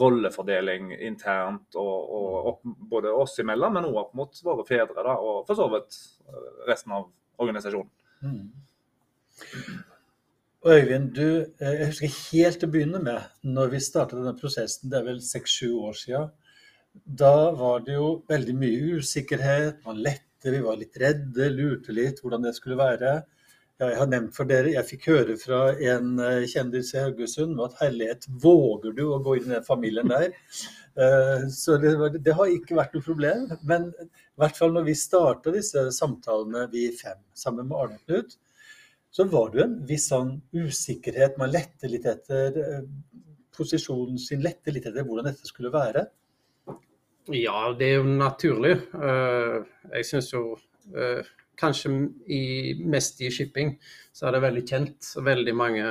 rollefordeling 0.00 0.90
internt, 1.04 1.76
og, 1.76 2.12
og 2.18 2.50
opp, 2.52 2.62
både 2.90 3.12
oss 3.12 3.38
imellom, 3.40 3.76
men 3.76 3.88
òg 3.88 3.98
opp 4.02 4.14
mot 4.16 4.40
våre 4.44 4.64
fedre, 4.68 5.02
da, 5.04 5.16
og 5.16 5.44
for 5.48 5.58
så 5.58 5.68
vidt 5.72 5.98
eh, 6.28 6.48
resten 6.68 6.96
av 6.96 7.08
organisasjonen. 7.44 7.92
Mm. 8.24 9.82
Øyvind, 10.66 11.10
du, 11.14 11.28
eh, 11.60 11.74
jeg 11.80 11.90
husker 11.92 12.14
helt 12.16 12.60
til 12.60 12.68
å 12.68 12.72
begynne 12.72 13.02
med, 13.04 13.28
når 13.44 13.72
vi 13.76 13.82
startet 13.84 14.20
denne 14.20 14.36
prosessen, 14.38 14.88
det 14.92 15.00
er 15.00 15.08
vel 15.10 15.20
seks-sju 15.24 15.68
år 15.76 16.00
siden. 16.00 16.32
Da 17.22 17.52
var 17.56 17.84
det 17.84 17.98
jo 17.98 18.08
veldig 18.28 18.56
mye 18.56 19.00
usikkerhet, 19.00 19.82
man 19.84 20.00
lette, 20.00 20.52
vi 20.52 20.62
var 20.64 20.80
litt 20.80 20.96
redde, 21.00 21.50
lurte 21.52 21.92
litt 21.92 22.22
hvordan 22.22 22.44
det 22.48 22.54
skulle 22.56 22.78
være. 22.80 23.18
Ja, 23.76 23.90
jeg 23.90 23.98
har 24.00 24.08
nevnt 24.08 24.32
for 24.32 24.48
dere, 24.48 24.70
jeg 24.72 24.88
fikk 24.88 25.06
høre 25.10 25.34
fra 25.36 25.58
en 25.84 26.14
eh, 26.24 26.46
kjendis 26.48 26.94
i 26.94 27.02
Haugesund 27.02 27.58
at 27.60 27.74
herlighet, 27.82 28.24
våger 28.40 28.94
du 28.96 29.02
å 29.10 29.18
gå 29.20 29.34
inn 29.36 29.50
i 29.50 29.56
den 29.58 29.68
familien 29.68 30.12
der? 30.12 30.32
Eh, 30.96 31.42
så 31.52 31.74
det, 31.76 31.90
det, 32.24 32.32
har 32.32 32.48
ikke 32.48 32.78
vært 32.78 32.94
noe 32.96 33.04
problem. 33.04 33.42
Men 33.68 33.90
i 34.00 34.06
hvert 34.40 34.56
fall 34.56 34.70
når 34.72 34.86
vi 34.86 34.94
starta 34.96 35.52
disse 35.52 35.82
samtalene, 35.92 36.62
vi 36.72 36.86
fem, 36.96 37.18
sammen 37.36 37.68
med 37.68 37.76
Arne 37.76 37.98
Knut, 38.06 38.32
så 39.12 39.26
var 39.28 39.50
det 39.52 39.60
jo 39.60 39.66
en 39.66 39.74
viss 39.90 40.06
sånn 40.08 40.30
usikkerhet. 40.56 41.36
Man 41.36 41.52
lette 41.52 41.90
litt 41.92 42.08
etter 42.08 42.56
eh, 42.62 42.80
posisjonen 43.52 44.16
sin, 44.16 44.40
lette 44.48 44.72
litt 44.72 44.88
etter 44.88 45.04
hvordan 45.04 45.28
dette 45.28 45.52
skulle 45.52 45.74
være. 45.76 46.06
Ja, 47.28 47.60
det 47.76 47.90
er 47.90 48.00
jo 48.00 48.08
naturlig. 48.16 48.78
Jeg 48.96 50.08
syns 50.08 50.32
jo 50.32 50.46
kanskje 51.58 51.92
i, 52.26 52.42
mest 52.84 53.20
i 53.24 53.30
shipping, 53.32 53.76
så 54.12 54.28
er 54.28 54.36
det 54.36 54.44
veldig 54.44 54.64
kjent. 54.68 55.10
Veldig 55.24 55.54
mange 55.56 55.86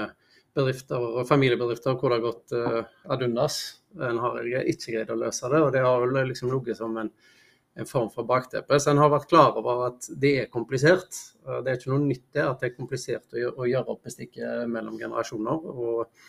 bedrifter 0.55 1.01
og 1.19 1.27
familiebedrifter 1.27 1.97
hvor 1.99 2.11
det 2.11 2.19
har 2.19 2.25
gått 2.25 2.55
uh, 2.55 2.81
ad 3.11 3.23
undas. 3.25 3.59
En 3.95 4.19
har 4.23 4.39
ikke 4.45 4.95
greid 4.95 5.11
å 5.11 5.19
løse 5.19 5.49
det, 5.51 5.61
og 5.61 5.71
det 5.75 5.83
har 5.83 6.03
vel 6.03 6.29
liksom 6.29 6.51
ligget 6.53 6.79
som 6.79 6.95
en, 6.99 7.11
en, 7.75 7.89
form 7.89 8.09
for 8.13 8.27
bakteppe. 8.27 8.79
Så 8.79 8.91
en 8.91 9.01
har 9.03 9.11
vært 9.11 9.29
klar 9.31 9.57
over 9.59 9.89
at 9.89 10.07
det 10.21 10.33
er 10.43 10.53
komplisert. 10.53 11.19
Uh, 11.47 11.59
det 11.59 11.73
er 11.73 11.79
ikke 11.79 11.93
noe 11.93 12.07
nytt 12.07 12.25
det 12.35 12.47
at 12.47 12.63
det 12.63 12.71
er 12.71 12.79
komplisert 12.79 13.35
å 13.35 13.53
å 13.65 13.69
gjøre 13.69 13.95
opp 13.95 14.07
bestikket 14.07 14.65
mellom 14.71 14.97
generasjoner. 15.01 15.69
Og, 15.75 16.25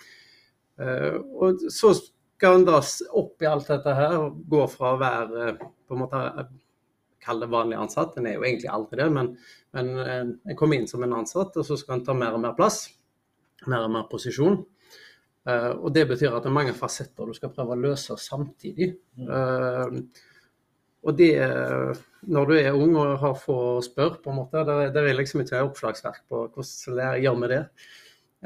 uh, 0.83 1.17
og 1.39 1.67
så 1.71 1.95
skal 1.97 2.59
en 2.59 2.69
da 2.69 2.83
opp 3.17 3.43
i 3.43 3.49
alt 3.49 3.71
dette 3.71 3.97
her, 3.97 4.19
gå 4.49 4.67
fra 4.69 4.93
å 4.93 5.01
være 5.01 5.53
på 5.61 5.95
en 5.95 6.03
måte 6.03 6.23
det 7.35 7.51
vanlig 7.51 7.79
ansatt. 7.81 8.17
En 8.17 8.29
er 8.29 8.37
jo 8.37 8.45
egentlig 8.47 8.71
aldri 8.73 9.01
det, 9.03 9.09
men, 9.13 9.33
men 9.77 9.93
eh, 10.05 10.23
en 10.53 10.59
kommer 10.59 10.79
inn 10.79 10.89
som 10.91 11.03
en 11.03 11.17
ansatt, 11.19 11.57
og 11.57 11.67
så 11.67 11.79
skal 11.81 11.99
en 11.99 12.07
ta 12.07 12.15
mer 12.17 12.37
og 12.37 12.45
mer 12.45 12.55
plass. 12.59 12.85
Mer 13.67 13.87
og 13.89 13.93
mer 13.97 14.07
posisjon. 14.11 14.61
Uh, 15.47 15.73
og 15.79 15.93
Det 15.95 16.03
betyr 16.11 16.35
at 16.35 16.43
det 16.43 16.51
er 16.51 16.57
mange 16.57 16.73
fasetter 16.75 17.29
du 17.29 17.35
skal 17.37 17.53
prøve 17.55 17.77
å 17.77 17.79
løse 17.79 18.17
samtidig. 18.19 18.97
Uh, 19.15 20.03
og 21.07 21.15
det, 21.15 21.31
Når 22.27 22.49
du 22.49 22.55
er 22.57 22.75
ung 22.75 22.97
og 22.99 23.13
har 23.23 23.37
få 23.39 23.55
å 23.77 23.85
spørre, 23.85 24.19
på 24.23 24.33
en 24.33 24.41
måte, 24.41 24.65
det, 24.67 24.91
der 24.97 25.07
er 25.07 25.15
liksom 25.15 25.45
ikke 25.45 25.63
oppslagsverk 25.69 26.25
på 26.27 26.49
hvordan 26.57 27.23
gjør 27.23 27.39
med 27.39 27.55
det. 27.55 27.63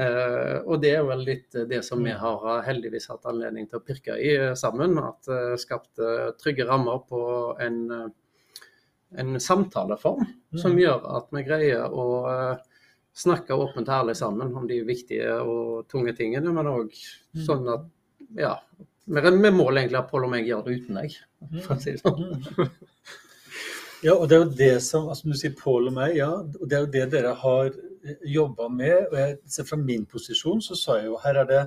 Uh, 0.00 0.60
og 0.68 0.78
det 0.84 0.92
er 0.96 1.06
vel 1.08 1.24
litt 1.26 1.56
det 1.68 1.80
som 1.84 2.04
vi 2.04 2.12
har 2.16 2.44
heldigvis 2.64 3.08
hatt 3.10 3.26
anledning 3.28 3.66
til 3.68 3.80
å 3.80 3.84
pirke 3.84 4.16
i 4.20 4.34
sammen. 4.56 4.98
At 5.00 5.28
uh, 5.32 5.56
skapte 5.60 6.34
trygge 6.40 6.68
rammer 6.68 7.00
på 7.08 7.22
en 7.60 7.80
en 9.18 9.40
samtaleform 9.40 10.26
som 10.54 10.74
mm. 10.74 10.80
gjør 10.82 11.06
at 11.18 11.32
vi 11.34 11.42
greier 11.46 11.90
å 11.90 12.04
uh, 12.26 12.82
snakke 13.16 13.56
åpent 13.56 13.88
og 13.88 13.96
ærlig 13.96 14.16
sammen 14.18 14.52
om 14.56 14.68
de 14.70 14.80
viktige 14.86 15.34
og 15.42 15.88
tunge 15.90 16.14
tingene, 16.18 16.52
men 16.54 16.70
òg 16.70 16.92
mm. 16.92 17.42
sånn 17.46 17.66
at 17.72 17.88
ja, 18.38 18.54
vi 19.10 19.50
mål 19.50 19.80
egentlig 19.80 19.98
at 19.98 20.10
Pål 20.10 20.28
og 20.28 20.32
meg 20.36 20.46
gjør 20.46 20.62
det 20.66 20.76
uten 20.78 21.00
deg, 21.00 21.16
for 21.64 21.74
å 21.74 21.80
si 21.82 21.96
det 21.96 22.02
sånn. 22.04 22.44
Mm. 22.54 22.70
Ja, 24.00 24.14
og 24.14 24.30
det 24.30 24.36
er 24.36 24.44
jo 24.44 24.52
det 24.56 24.74
som 24.80 25.10
altså 25.12 25.28
Du 25.28 25.36
sier 25.36 25.52
Pål 25.58 25.90
og 25.90 25.96
meg, 25.98 26.14
ja. 26.16 26.30
Og 26.40 26.68
det 26.68 26.76
er 26.76 26.84
jo 26.86 26.92
det 26.94 27.02
dere 27.12 27.34
har 27.36 27.66
eh, 27.68 28.22
jobba 28.32 28.68
med. 28.72 29.10
og 29.10 29.16
jeg, 29.18 29.34
ser 29.44 29.68
Fra 29.68 29.76
min 29.80 30.06
posisjon 30.08 30.62
så 30.64 30.78
sa 30.78 30.96
jeg 31.00 31.10
jo 31.10 31.18
her 31.20 31.42
er 31.42 31.50
det 31.50 31.62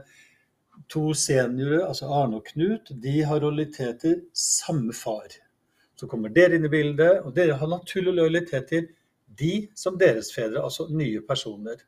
to 0.89 1.11
seniorer, 1.13 1.83
altså 1.85 2.09
Arne 2.09 2.39
og 2.39 2.47
Knut, 2.47 2.89
de 3.03 3.19
har 3.21 3.43
realiteter 3.43 4.23
samme 4.33 4.95
far. 4.97 5.35
Så 5.99 6.09
kommer 6.09 6.33
dere 6.33 6.57
inn 6.57 6.65
i 6.65 6.71
bildet, 6.73 7.21
og 7.23 7.33
dere 7.35 7.57
har 7.59 7.69
naturlig 7.69 8.15
lojalitet 8.17 8.69
til 8.69 8.87
de 9.39 9.53
som 9.77 9.97
deres 9.97 10.31
fedre, 10.33 10.61
altså 10.61 10.87
nye 10.93 11.21
personer. 11.25 11.81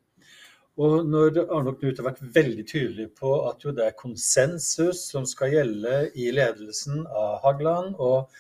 Og 0.81 1.05
når 1.07 1.37
Arne 1.45 1.71
og 1.71 1.79
Knut 1.79 2.01
har 2.01 2.09
vært 2.09 2.23
veldig 2.35 2.65
tydelig 2.67 3.07
på 3.15 3.31
at 3.47 3.63
jo 3.63 3.71
det 3.75 3.85
er 3.85 3.99
konsensus 3.99 5.05
som 5.13 5.27
skal 5.29 5.53
gjelde 5.53 6.01
i 6.19 6.27
ledelsen 6.35 7.05
av 7.07 7.37
Hagland, 7.45 7.95
og 7.95 8.33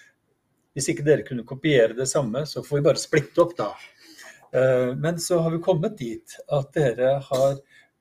hvis 0.75 0.89
ikke 0.91 1.05
dere 1.07 1.23
kunne 1.23 1.47
kopiere 1.47 1.95
det 1.95 2.09
samme, 2.11 2.43
så 2.43 2.63
får 2.63 2.81
vi 2.81 2.87
bare 2.89 2.99
splitte 2.99 3.39
opp, 3.45 3.55
da. 3.55 3.69
Eh, 4.51 4.91
men 4.99 5.19
så 5.19 5.39
har 5.39 5.55
vi 5.55 5.63
kommet 5.63 5.95
dit 5.97 6.35
at 6.51 6.73
dere 6.75 7.15
har 7.29 7.55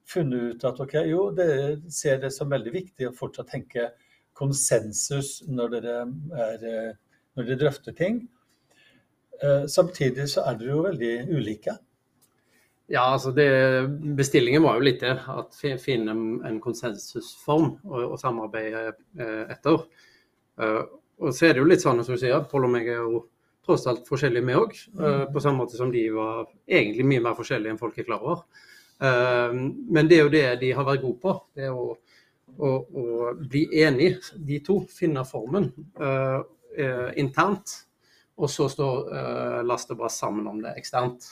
funnet 0.05 0.57
ut 0.57 0.67
at 0.67 0.83
ok, 0.83 0.97
jo, 1.09 1.29
dere 1.37 1.77
ser 1.95 2.19
det 2.23 2.33
som 2.35 2.51
veldig 2.51 2.75
viktig 2.75 3.09
å 3.09 3.15
fortsatt 3.17 3.55
tenke 3.55 3.93
konsensus 4.35 5.39
når 5.47 5.77
dere, 5.77 5.95
er, 6.49 6.67
eh, 6.73 6.93
når 7.35 7.49
dere 7.49 7.61
drøfter 7.65 7.97
ting. 7.99 8.23
Eh, 9.43 9.67
samtidig 9.71 10.29
så 10.31 10.45
er 10.49 10.59
dere 10.59 10.75
jo 10.75 10.85
veldig 10.87 11.13
ulike. 11.35 11.77
Ja, 12.93 13.07
altså 13.15 13.33
det, 13.33 13.49
Bestillingen 14.17 14.65
var 14.65 14.77
jo 14.79 14.87
litt 14.87 15.01
det. 15.03 15.15
At 15.17 15.57
finne 15.81 16.15
en 16.45 16.61
konsensusform 16.63 17.79
å 17.89 18.19
samarbeide 18.21 18.93
etter. 19.53 19.87
Og 20.61 21.31
så 21.33 21.49
er 21.49 21.55
det 21.55 21.63
jo 21.63 21.71
litt 21.71 21.85
sånn 21.85 22.03
som 22.05 22.17
du 22.17 22.21
sier, 22.21 22.45
Pål 22.51 22.69
og 22.69 22.75
meg 22.75 22.91
er 22.93 23.01
jo 23.01 23.23
tross 23.65 23.87
alt 23.89 24.05
forskjellige, 24.09 24.45
vi 24.45 24.59
òg. 24.61 24.77
Mm. 24.99 25.33
På 25.33 25.41
samme 25.41 25.63
måte 25.63 25.79
som 25.81 25.93
de 25.95 26.05
var 26.13 26.45
egentlig 26.69 27.07
mye 27.09 27.25
mer 27.25 27.39
forskjellige 27.39 27.73
enn 27.73 27.81
folk 27.81 27.97
er 27.99 28.09
klar 28.11 28.21
over. 28.21 28.45
Men 29.01 30.11
det 30.11 30.19
er 30.19 30.27
jo 30.27 30.35
det 30.35 30.45
de 30.61 30.75
har 30.77 30.85
vært 30.85 31.07
gode 31.07 31.23
på. 31.23 31.35
Det 31.57 31.71
er 31.71 31.73
å, 31.73 31.95
å, 32.59 32.75
å 32.85 33.33
bli 33.41 33.65
enige, 33.81 34.37
de 34.37 34.61
to. 34.67 34.83
Finne 34.93 35.25
formen 35.25 35.71
uh, 36.79 37.11
internt. 37.21 37.79
Og 38.35 38.51
så 38.51 38.69
står 38.71 39.11
uh, 39.15 39.61
last 39.67 39.93
og 39.95 40.05
sammen 40.11 40.47
om 40.51 40.61
det 40.63 40.75
eksternt. 40.79 41.27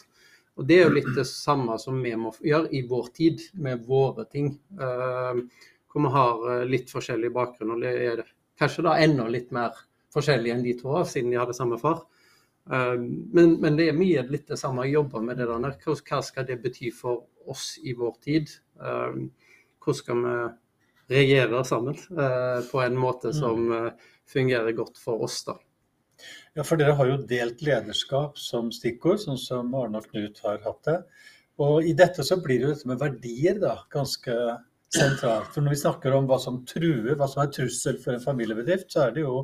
Og 0.56 0.66
Det 0.68 0.78
er 0.78 0.86
jo 0.86 0.96
litt 0.98 1.12
det 1.16 1.26
samme 1.26 1.78
som 1.80 1.98
vi 2.04 2.12
må 2.18 2.30
gjøre 2.44 2.70
i 2.76 2.82
vår 2.88 3.08
tid, 3.16 3.40
med 3.54 3.86
våre 3.88 4.26
ting. 4.30 4.52
Uh, 4.78 5.42
hvor 5.92 6.06
vi 6.06 6.12
har 6.14 6.64
litt 6.64 6.88
forskjellig 6.92 7.28
bakgrunn. 7.34 7.74
og 7.74 7.82
det 7.84 7.90
er 8.06 8.22
kanskje 8.58 8.84
da 8.86 8.94
enda 9.02 9.26
litt 9.28 9.50
mer 9.52 9.76
forskjellig 10.12 10.52
enn 10.52 10.64
de 10.64 10.72
to, 10.78 10.94
siden 11.08 11.32
de 11.32 11.40
hadde 11.40 11.56
samme 11.56 11.78
far. 11.80 12.04
Um, 12.64 13.28
men, 13.34 13.56
men, 13.60 13.76
det 13.76 13.88
er 13.90 13.98
mye 13.98 14.22
litt 14.30 14.46
det 14.52 14.58
samme 14.60 14.84
å 14.84 14.90
jobbe 14.90 15.22
med 15.24 15.40
det 15.40 15.48
der. 15.50 15.76
Hva 15.82 16.20
skal 16.22 16.46
det 16.48 16.60
bety 16.62 16.92
for 16.94 17.24
oss 17.50 17.74
i 17.82 17.94
vår 17.98 18.14
tid? 18.22 18.52
Um, 18.78 19.30
hvordan 19.82 19.98
skal 19.98 20.22
vi 20.22 20.36
regjere 21.12 21.64
sammen 21.66 21.96
på 22.70 22.80
en 22.80 22.94
måte 22.96 23.32
mm. 23.32 23.36
som 23.36 23.72
uh, 23.74 24.12
fungerer 24.32 24.74
godt 24.76 24.98
for 25.00 25.22
oss, 25.26 25.42
da? 25.46 25.58
Ja, 26.56 26.64
for 26.64 26.80
dere 26.80 26.96
har 26.98 27.08
jo 27.08 27.20
delt 27.28 27.62
lederskap 27.64 28.36
som 28.38 28.68
stikkord, 28.74 29.20
sånn 29.22 29.40
som 29.40 29.72
Arne 29.78 30.02
og 30.02 30.10
Knut 30.10 30.42
har 30.44 30.60
hatt 30.66 30.82
det. 30.88 30.98
Og 31.62 31.86
i 31.88 31.94
dette 31.96 32.24
så 32.26 32.38
blir 32.42 32.64
jo 32.64 32.72
dette 32.72 32.88
med 32.88 33.00
verdier 33.00 33.58
da, 33.62 33.76
ganske 33.92 34.36
sentralt. 34.92 35.50
For 35.54 35.64
når 35.64 35.74
vi 35.74 35.80
snakker 35.82 36.16
om 36.16 36.28
hva 36.28 36.38
som 36.42 36.62
truer, 36.68 37.14
hva 37.16 37.28
som 37.30 37.44
er 37.44 37.52
trussel 37.54 37.98
for 38.02 38.14
en 38.14 38.24
familiebedrift, 38.24 38.90
så 38.92 39.06
er 39.06 39.16
det 39.16 39.24
jo 39.24 39.42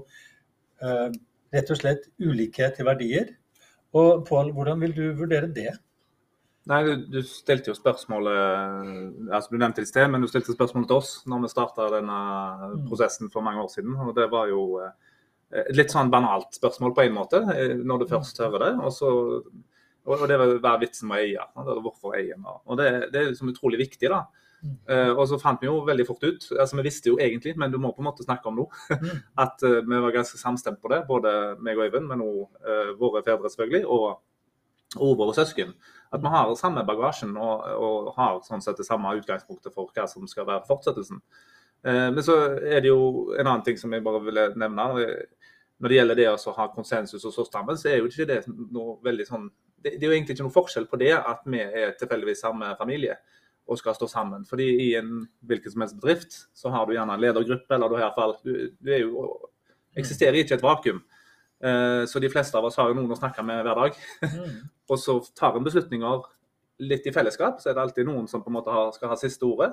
eh, 0.85 1.09
rett 1.55 1.73
og 1.73 1.81
slett 1.81 2.09
ulikhet 2.21 2.81
i 2.81 2.89
verdier. 2.89 3.35
Og 3.97 4.25
Pål, 4.29 4.53
hvordan 4.57 4.83
vil 4.85 4.97
du 4.97 5.05
vurdere 5.17 5.49
det? 5.53 5.73
Nei, 6.69 6.79
du, 6.85 7.05
du, 7.09 7.19
stilte 7.25 7.71
jo 7.71 7.77
spørsmålet 7.77 9.31
altså 9.33 9.55
Du 9.55 9.57
nevnte 9.57 9.81
det 9.81 9.87
i 9.87 9.91
sted, 9.91 10.09
men 10.13 10.21
du 10.21 10.29
stilte 10.29 10.53
spørsmålet 10.53 10.91
til 10.91 10.99
oss 10.99 11.13
når 11.31 11.47
vi 11.47 11.53
starta 11.53 11.87
denne 11.95 12.19
mm. 12.75 12.83
prosessen 12.91 13.33
for 13.33 13.45
mange 13.47 13.63
år 13.65 13.71
siden. 13.73 13.95
og 13.97 14.13
Det 14.17 14.27
var 14.33 14.51
jo 14.53 14.65
et 14.83 15.63
eh, 15.63 15.71
litt 15.73 15.95
sånn 15.95 16.13
banalt 16.13 16.59
spørsmål 16.59 16.93
på 16.97 17.07
en 17.07 17.17
måte, 17.17 17.41
eh, 17.55 17.73
når 17.81 18.03
du 18.03 18.11
først 18.11 18.43
hører 18.45 18.67
det. 18.67 18.73
Og, 18.83 18.93
så, 18.93 19.15
og 20.09 20.27
det 20.29 20.41
var 20.41 20.53
hva 20.59 20.75
er 20.75 20.85
vitsen 20.85 21.09
med 21.09 21.23
å 21.23 21.25
eie? 21.25 21.49
Hvorfor 21.87 22.19
eier 22.21 22.37
vi? 22.37 22.59
Og 22.69 22.81
det, 22.81 22.91
det 23.15 23.23
er 23.23 23.33
liksom 23.33 23.55
utrolig 23.55 23.81
viktig. 23.87 24.13
da. 24.13 24.27
Uh, 24.91 25.13
og 25.15 25.23
så 25.31 25.37
fant 25.39 25.61
vi 25.63 25.69
jo 25.69 25.85
veldig 25.87 26.05
fort 26.09 26.25
ut, 26.27 26.45
altså 26.59 26.81
vi 26.81 26.85
visste 26.89 27.13
jo 27.13 27.19
egentlig, 27.23 27.53
men 27.63 27.71
du 27.71 27.77
må 27.79 27.93
på 27.95 28.03
en 28.03 28.09
måte 28.09 28.25
snakke 28.27 28.51
om 28.51 28.57
noe, 28.59 28.81
mm. 28.91 29.21
at 29.45 29.63
vi 29.63 30.01
var 30.03 30.17
ganske 30.17 30.41
samstemt 30.41 30.81
på 30.83 30.91
det. 30.91 31.05
Både 31.07 31.33
meg 31.63 31.79
og 31.79 31.87
Øyvind, 31.87 32.09
men 32.11 32.25
òg 32.25 32.67
eh, 32.67 32.91
våre 32.99 33.23
fedre 33.27 33.53
selvfølgelig, 33.53 33.85
og, 33.87 34.19
og, 34.99 35.13
våre 35.21 35.37
søsken. 35.37 35.77
At 36.15 36.23
vi 36.25 36.33
har 36.33 36.55
samme 36.57 36.85
bagasjen 36.89 37.37
og, 37.37 37.65
og, 37.77 38.11
har 38.17 38.41
sånn 38.47 38.65
sett 38.65 38.81
det 38.81 38.87
samme 38.89 39.13
utgangspunktet 39.19 39.75
for 39.75 39.93
hva 39.93 40.07
som 40.09 40.27
skal 40.31 40.47
være 40.49 40.65
fortsettelsen. 40.69 41.21
men 41.85 42.23
så 42.25 42.35
er 42.59 42.81
det 42.81 42.89
jo 42.89 43.35
en 43.39 43.47
annen 43.47 43.63
ting 43.63 43.77
som 43.79 43.93
jeg 43.93 44.03
bare 44.03 44.23
ville 44.25 44.49
nevne. 44.57 44.87
Når 45.79 45.93
det 45.93 45.99
gjelder 45.99 46.19
det 46.19 46.29
å 46.33 46.55
ha 46.57 46.67
konsensus 46.73 47.25
og 47.25 47.35
stå 47.37 47.45
sammen, 47.53 47.77
så 47.79 47.91
er 47.93 48.01
jo 48.01 48.09
ikke 48.09 48.27
det 48.27 48.41
noe 48.49 48.97
veldig 49.05 49.27
sånn 49.29 49.51
det, 49.79 49.93
det 49.99 50.07
er 50.07 50.11
jo 50.11 50.17
egentlig 50.17 50.35
ikke 50.35 50.47
noe 50.49 50.57
forskjell 50.57 50.89
på 50.91 50.99
det 50.99 51.13
at 51.17 51.45
vi 51.47 51.61
er 51.63 51.93
tilfeldigvis 51.99 52.43
samme 52.43 52.73
familie 52.81 53.19
og 53.69 53.79
skal 53.79 53.97
stå 53.97 54.09
sammen. 54.11 54.47
Fordi 54.49 54.67
i 54.89 54.89
en 54.99 55.27
hvilken 55.47 55.75
som 55.75 55.85
helst 55.85 55.99
bedrift 56.01 56.39
så 56.57 56.73
har 56.73 56.87
du 56.87 56.95
gjerne 56.97 57.15
en 57.15 57.23
ledergruppe, 57.23 57.75
eller 57.75 57.93
du, 57.93 57.99
i 57.99 58.03
hvert 58.03 58.17
fall, 58.17 58.35
du, 58.45 58.53
du 58.81 58.93
jo, 58.95 59.27
eksisterer 59.99 60.41
ikke 60.41 60.57
et 60.57 60.65
vakuum. 60.65 61.03
Uh, 61.65 62.05
så 62.07 62.23
de 62.23 62.31
fleste 62.31 62.59
av 62.59 62.69
oss 62.69 62.79
har 62.79 62.91
jo 62.91 62.97
noen 62.99 63.15
å 63.15 63.19
snakke 63.19 63.45
med 63.47 63.65
hver 63.67 63.83
dag. 63.83 64.01
Mm. 64.23 64.59
og 64.93 65.01
så 65.03 65.19
tar 65.39 65.59
en 65.59 65.67
beslutninger 65.67 66.27
litt 66.89 67.07
i 67.11 67.13
fellesskap, 67.15 67.59
så 67.59 67.71
er 67.71 67.77
det 67.77 67.83
alltid 67.83 68.07
noen 68.07 68.29
som 68.31 68.45
på 68.45 68.53
en 68.53 68.59
måte 68.61 68.75
har, 68.75 68.93
skal 68.95 69.11
ha 69.11 69.19
siste 69.19 69.47
ordet. 69.49 69.73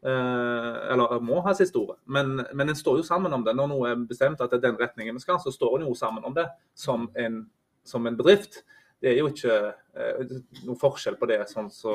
Uh, 0.00 0.94
eller 0.94 1.20
må 1.20 1.42
ha 1.44 1.52
siste 1.56 1.76
ordet. 1.76 1.98
Men, 2.08 2.38
men 2.56 2.72
en 2.72 2.78
står 2.78 3.02
jo 3.02 3.06
sammen 3.06 3.34
om 3.36 3.44
det. 3.44 3.56
Når 3.56 3.72
noe 3.74 3.92
er 3.92 4.04
bestemt 4.08 4.40
at 4.40 4.52
det 4.52 4.62
er 4.62 4.70
den 4.70 4.80
retningen 4.80 5.18
vi 5.18 5.24
skal, 5.24 5.40
så 5.42 5.52
står 5.52 5.78
en 5.78 5.88
jo 5.90 5.96
sammen 5.98 6.24
om 6.24 6.36
det 6.36 6.48
som 6.78 7.10
en, 7.20 7.42
som 7.84 8.08
en 8.08 8.16
bedrift 8.16 8.62
det 9.00 9.14
er 9.14 9.20
jo 9.22 9.30
ikke 9.30 9.54
eh, 9.96 10.32
noen 10.66 10.78
forskjell 10.80 11.16
på 11.20 11.28
det. 11.30 11.40
Sånn 11.48 11.70
så, 11.72 11.94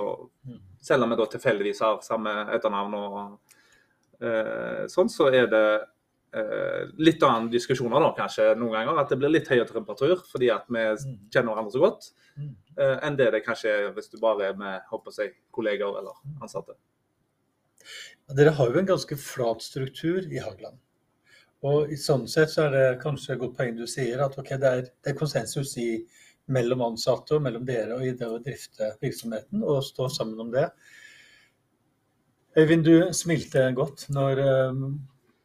selv 0.81 1.05
om 1.05 1.13
vi 1.13 1.19
da 1.19 1.27
tilfeldigvis 1.29 1.83
har 1.85 1.99
samme 2.05 2.33
etternavn 2.55 2.95
og 2.97 3.19
eh, 4.25 4.85
sånn, 4.91 5.11
så 5.13 5.29
er 5.29 5.49
det 5.51 5.65
eh, 5.75 5.91
litt 6.99 7.23
annen 7.23 7.49
diskusjoner 7.53 8.03
da, 8.03 8.11
kanskje 8.17 8.49
noen 8.59 8.73
ganger. 8.75 9.01
At 9.01 9.11
det 9.11 9.19
blir 9.21 9.31
litt 9.31 9.49
høyere 9.51 9.69
temperatur 9.69 10.23
fordi 10.27 10.49
at 10.53 10.65
vi 10.67 10.83
kjenner 11.33 11.53
hverandre 11.53 11.75
så 11.75 11.83
godt. 11.83 12.09
Eh, 12.37 12.97
enn 13.07 13.15
det 13.15 13.29
det 13.31 13.43
kanskje 13.45 13.71
er 13.71 13.93
hvis 13.95 14.11
du 14.11 14.17
bare 14.19 14.49
er 14.49 14.57
med 14.59 14.83
håper 14.91 15.21
jeg, 15.21 15.35
kolleger 15.55 15.95
eller 16.01 16.17
ansatte. 16.43 16.75
Dere 18.35 18.55
har 18.57 18.71
jo 18.71 18.81
en 18.81 18.89
ganske 18.89 19.17
flat 19.21 19.63
struktur 19.63 20.25
i 20.25 20.41
Hagland. 20.41 20.81
Og 21.65 21.93
i 21.93 21.97
sånn 21.97 22.27
sett 22.29 22.51
så 22.51 22.65
er 22.65 22.75
det 22.75 22.99
kanskje 23.01 23.35
et 23.35 23.41
godt 23.41 23.55
poeng 23.57 23.77
du 23.77 23.85
sier, 23.89 24.19
at 24.21 24.35
okay, 24.37 24.59
det, 24.61 24.71
er, 24.71 24.89
det 25.05 25.13
er 25.13 25.17
konsensus 25.17 25.75
i 25.81 25.89
mellom 26.51 26.83
ansatte 26.85 27.37
og 27.37 27.45
mellom 27.45 27.63
dere 27.65 27.95
og 27.95 28.05
i 28.05 28.13
det 28.17 28.27
å 28.29 28.41
drifte 28.43 28.91
virksomheten, 29.01 29.63
og 29.63 29.85
stå 29.85 30.09
sammen 30.13 30.43
om 30.43 30.51
det. 30.53 30.67
Øyvind, 32.59 32.85
du 32.85 33.13
smilte 33.15 33.65
godt 33.77 34.05
når 34.13 34.41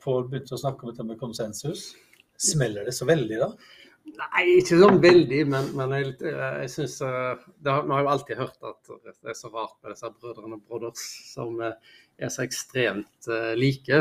um, 0.06 0.26
begynt 0.30 0.52
å 0.52 0.58
snakke 0.60 0.84
om 0.84 0.92
dette 0.92 1.06
med 1.06 1.20
konsensus. 1.20 1.90
Smeller 2.40 2.88
det 2.88 2.94
så 2.96 3.08
veldig 3.08 3.40
da? 3.40 3.50
Nei, 4.10 4.44
ikke 4.58 4.78
sånn 4.80 5.00
veldig, 5.02 5.40
men, 5.52 5.68
men 5.76 5.92
jeg, 5.94 6.14
eh, 6.26 6.54
jeg 6.64 6.70
syns 6.72 6.96
eh, 7.04 7.42
Vi 7.62 7.70
har 7.70 7.84
jo 7.84 8.08
alltid 8.10 8.40
hørt 8.40 8.64
at 8.66 8.88
det 9.04 9.28
er 9.28 9.36
så 9.38 9.50
rart 9.52 9.76
med 9.82 9.92
disse 9.92 10.08
brødrene 10.08 10.58
Brothers 10.64 11.04
som 11.28 11.60
er 11.62 12.32
så 12.32 12.42
ekstremt 12.46 13.28
like. 13.60 14.00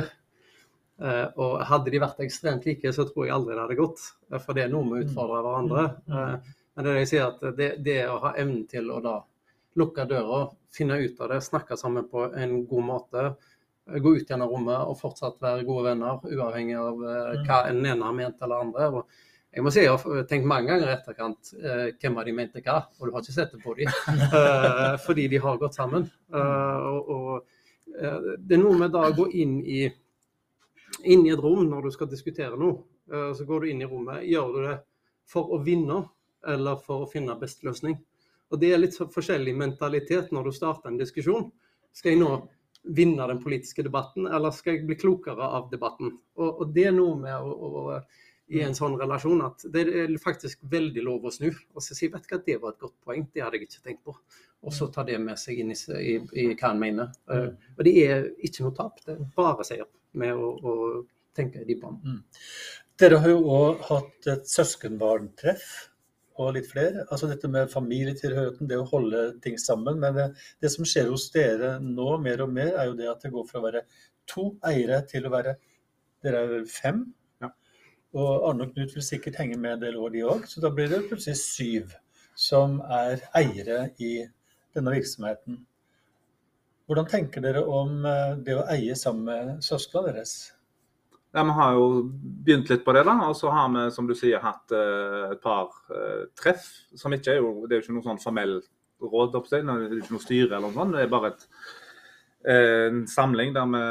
Og 1.39 1.53
hadde 1.67 1.93
de 1.93 2.01
vært 2.01 2.23
ekstremt 2.25 2.65
like, 2.67 2.91
så 2.95 3.05
tror 3.07 3.27
jeg 3.27 3.35
aldri 3.35 3.53
det 3.53 3.61
hadde 3.61 3.77
gått. 3.79 4.01
For 4.39 4.55
det 4.55 4.65
er 4.65 4.73
noe 4.73 4.87
med 4.87 4.97
å 4.97 5.03
utfordre 5.05 5.43
hverandre. 5.45 5.85
Uh, 6.11 6.55
men 6.79 6.87
det 6.87 6.95
jeg 7.01 7.07
sier 7.11 7.25
at 7.27 7.41
det, 7.57 7.69
det 7.83 8.01
å 8.07 8.21
ha 8.23 8.29
evnen 8.39 8.61
til 8.71 8.85
å 8.87 9.01
da 9.03 9.17
lukke 9.79 10.05
døra, 10.07 10.45
finne 10.71 10.95
ut 11.03 11.17
av 11.19 11.33
det, 11.33 11.41
snakke 11.43 11.75
sammen 11.75 12.05
på 12.07 12.29
en 12.31 12.53
god 12.69 12.85
måte, 12.87 13.23
gå 14.03 14.13
ut 14.17 14.29
gjennom 14.29 14.51
rommet 14.51 14.77
og 14.89 14.97
fortsatt 14.99 15.39
være 15.41 15.65
gode 15.67 15.89
venner, 15.89 16.19
uavhengig 16.23 16.77
av 16.79 17.01
uh, 17.01 17.39
hva 17.47 17.63
en 17.69 17.81
ene 17.81 18.05
har 18.05 18.15
ment 18.15 18.45
eller 18.45 18.65
andre. 18.65 18.89
Og 18.99 19.55
jeg 19.55 19.65
må 19.65 19.73
si, 19.73 19.81
jeg 19.81 19.95
har 19.95 20.27
tenkt 20.29 20.49
mange 20.49 20.69
ganger 20.69 20.91
i 20.91 20.93
etterkant 20.93 21.53
hvem 21.57 22.19
av 22.21 22.27
de 22.27 22.33
mente 22.37 22.61
hva, 22.61 22.75
og 22.99 23.07
du 23.07 23.15
har 23.15 23.23
ikke 23.23 23.33
sett 23.33 23.55
det 23.55 23.63
på 23.63 23.73
dem. 23.79 23.89
Fordi 25.07 25.25
de 25.31 25.39
har 25.41 25.57
gått 25.57 25.79
sammen. 25.79 26.05
og, 26.29 27.09
og 27.09 27.95
det 28.45 28.59
er 28.59 28.61
noe 28.61 28.77
med 28.77 28.93
da 28.93 29.07
å 29.07 29.15
gå 29.17 29.25
inn 29.41 29.57
i, 29.65 29.79
inn 31.09 31.25
i 31.25 31.33
et 31.33 31.41
rom 31.41 31.65
når 31.65 31.89
du 31.89 31.95
skal 31.97 32.11
diskutere 32.11 32.61
noe. 32.61 32.85
så 33.09 33.47
går 33.49 33.65
du 33.65 33.71
inn 33.71 33.81
i 33.81 33.89
rommet. 33.89 34.21
Gjør 34.29 34.53
du 34.53 34.59
det 34.67 34.77
for 35.33 35.49
å 35.57 35.63
vinne? 35.65 36.03
eller 36.47 36.79
for 36.85 37.03
å 37.03 37.09
finne 37.09 37.37
best 37.39 37.63
løsning. 37.67 37.97
Og 38.49 38.59
Det 38.59 38.71
er 38.73 38.81
litt 38.81 38.97
forskjellig 38.97 39.53
mentalitet 39.57 40.31
når 40.33 40.49
du 40.49 40.55
starter 40.55 40.89
en 40.89 40.99
diskusjon. 40.99 41.49
Skal 41.93 42.15
jeg 42.15 42.21
nå 42.21 42.31
vinne 42.83 43.27
den 43.27 43.41
politiske 43.43 43.83
debatten, 43.83 44.27
eller 44.27 44.53
skal 44.55 44.77
jeg 44.77 44.87
bli 44.87 44.97
klokere 44.99 45.49
av 45.59 45.69
debatten? 45.71 46.13
Og, 46.39 46.49
og 46.49 46.73
Det 46.75 46.89
er 46.89 46.95
noe 46.95 47.17
med 47.19 47.35
å, 47.35 47.69
å, 47.69 47.99
i 48.49 48.63
en 48.65 48.75
sånn 48.77 48.97
relasjon 48.99 49.43
at 49.45 49.65
det 49.73 49.85
er 49.87 50.13
faktisk 50.21 50.63
veldig 50.71 51.03
lov 51.05 51.27
å 51.27 51.33
snu. 51.33 51.49
Og 51.75 51.85
så 51.85 51.97
si 51.97 52.09
vet 52.09 52.25
du 52.25 52.33
hva, 52.33 52.41
det 52.45 52.57
var 52.61 52.73
et 52.73 52.85
godt 52.85 52.97
poeng, 53.05 53.27
det 53.33 53.43
hadde 53.45 53.59
jeg 53.59 53.69
ikke 53.69 53.85
tenkt 53.85 54.03
på. 54.07 54.15
Og 54.65 54.75
så 54.75 54.89
ta 54.91 55.05
det 55.07 55.19
med 55.23 55.39
seg 55.39 55.61
inn 55.61 55.71
i, 55.75 55.77
i, 55.99 56.17
i 56.43 56.49
hva 56.55 56.73
en 56.73 56.81
mener. 56.81 57.13
Uh, 57.29 57.53
og 57.77 57.85
det 57.87 57.95
er 58.03 58.27
ikke 58.43 58.65
noe 58.65 58.75
tap, 58.75 58.99
det 59.05 59.15
er 59.15 59.23
bare 59.37 59.67
seier 59.67 59.87
med 60.19 60.35
å, 60.35 60.51
å 60.57 60.73
tenke 61.37 61.61
i 61.61 61.67
de 61.67 61.77
banene. 61.79 62.17
Mm. 62.17 62.49
Dere 62.99 63.21
har 63.23 63.31
jo 63.31 63.43
òg 63.55 63.85
hatt 63.87 64.27
et 64.33 64.49
søskenbarntreff 64.51 65.69
og 66.39 66.55
litt 66.55 66.69
flere. 66.69 67.03
Altså 67.11 67.27
dette 67.29 67.49
med 67.51 67.71
familietilhørigheten, 67.71 68.69
det 68.69 68.79
å 68.79 68.87
holde 68.87 69.23
ting 69.43 69.59
sammen. 69.59 69.99
Men 70.01 70.15
det, 70.15 70.27
det, 70.63 70.71
som 70.73 70.87
skjer 70.87 71.11
hos 71.11 71.27
dere 71.35 71.75
nå 71.83 72.13
mer 72.23 72.45
og 72.45 72.53
mer, 72.55 72.73
er 72.79 72.89
jo 72.89 72.97
det 72.99 73.09
at 73.11 73.25
det 73.25 73.33
går 73.33 73.47
fra 73.49 73.61
å 73.61 73.65
være 73.67 73.83
to 74.29 74.51
eiere 74.71 75.03
til 75.09 75.27
å 75.27 75.33
være 75.35 75.59
Dere 76.19 76.39
er 76.43 76.49
vel 76.51 76.65
fem? 76.67 76.97
Ja. 77.39 77.47
Og 78.19 78.49
Arne 78.49 78.65
og 78.65 78.73
Knut 78.73 78.91
vil 78.91 79.03
sikkert 79.07 79.37
henge 79.39 79.55
med 79.55 79.77
en 79.77 79.83
del 79.85 79.95
år, 79.95 80.09
de 80.11 80.25
òg. 80.27 80.41
Så 80.51 80.59
da 80.59 80.67
blir 80.75 80.89
det 80.91 81.05
plutselig 81.07 81.39
syv 81.39 81.93
som 82.35 82.81
er 82.83 83.23
eiere 83.39 83.85
i 84.03 84.25
denne 84.75 84.97
virksomheten. 84.97 85.61
Hvordan 86.89 87.07
tenker 87.07 87.43
dere 87.45 87.63
om 87.63 88.03
eh, 88.03 88.35
det 88.43 88.57
å 88.57 88.65
eie 88.73 88.95
sammen 88.99 89.27
med 89.29 89.63
søsknene 89.63 90.11
deres? 90.11 90.35
Ja, 91.31 91.43
Vi 91.43 91.49
har 91.49 91.73
jo 91.73 91.87
begynt 92.45 92.69
litt 92.69 92.85
på 92.85 92.93
det, 92.93 93.03
da. 93.05 93.15
Og 93.29 93.35
så 93.37 93.51
har 93.53 93.69
vi 93.73 93.85
som 93.93 94.07
du 94.09 94.15
sier, 94.17 94.41
hatt 94.41 94.73
uh, 94.73 95.29
et 95.33 95.41
par 95.43 95.69
uh, 95.93 96.25
treff. 96.39 96.65
som 96.97 97.13
ikke 97.13 97.35
er 97.35 97.43
jo, 97.43 97.67
Det 97.67 97.75
er 97.75 97.81
jo 97.81 97.85
ikke 97.85 97.97
noe 97.99 98.07
sånn 98.07 98.23
formell 98.23 98.55
råd, 98.99 99.35
det 99.35 99.59
er 99.59 99.99
ikke 100.01 100.15
noe 100.15 100.23
styre 100.23 100.55
eller 100.57 100.71
noe 100.71 100.77
sånt. 100.79 100.95
Det 100.95 101.03
er 101.03 101.11
bare 101.11 101.33
et, 101.33 101.43
uh, 102.49 102.87
en 102.87 103.03
samling 103.07 103.53
der 103.53 103.69
vi 103.69 103.83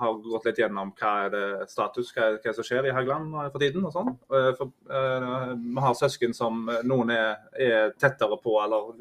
har 0.00 0.14
gått 0.24 0.46
litt 0.48 0.58
gjennom 0.58 0.90
hva 0.96 1.10
er 1.26 1.32
det 1.34 1.68
status, 1.70 2.10
hva 2.16 2.30
er, 2.30 2.38
det 2.42 2.54
som 2.56 2.64
skjer 2.64 2.88
i 2.88 2.94
Haugland 2.96 3.34
for 3.52 3.60
tiden. 3.60 3.84
og 3.84 3.92
sånn. 3.92 4.14
Vi 4.32 5.82
har 5.84 5.98
søsken 5.98 6.32
som 6.34 6.64
noen 6.88 7.12
er, 7.12 7.36
er 7.52 7.92
tettere 8.00 8.40
på 8.40 8.56
eller 8.62 8.96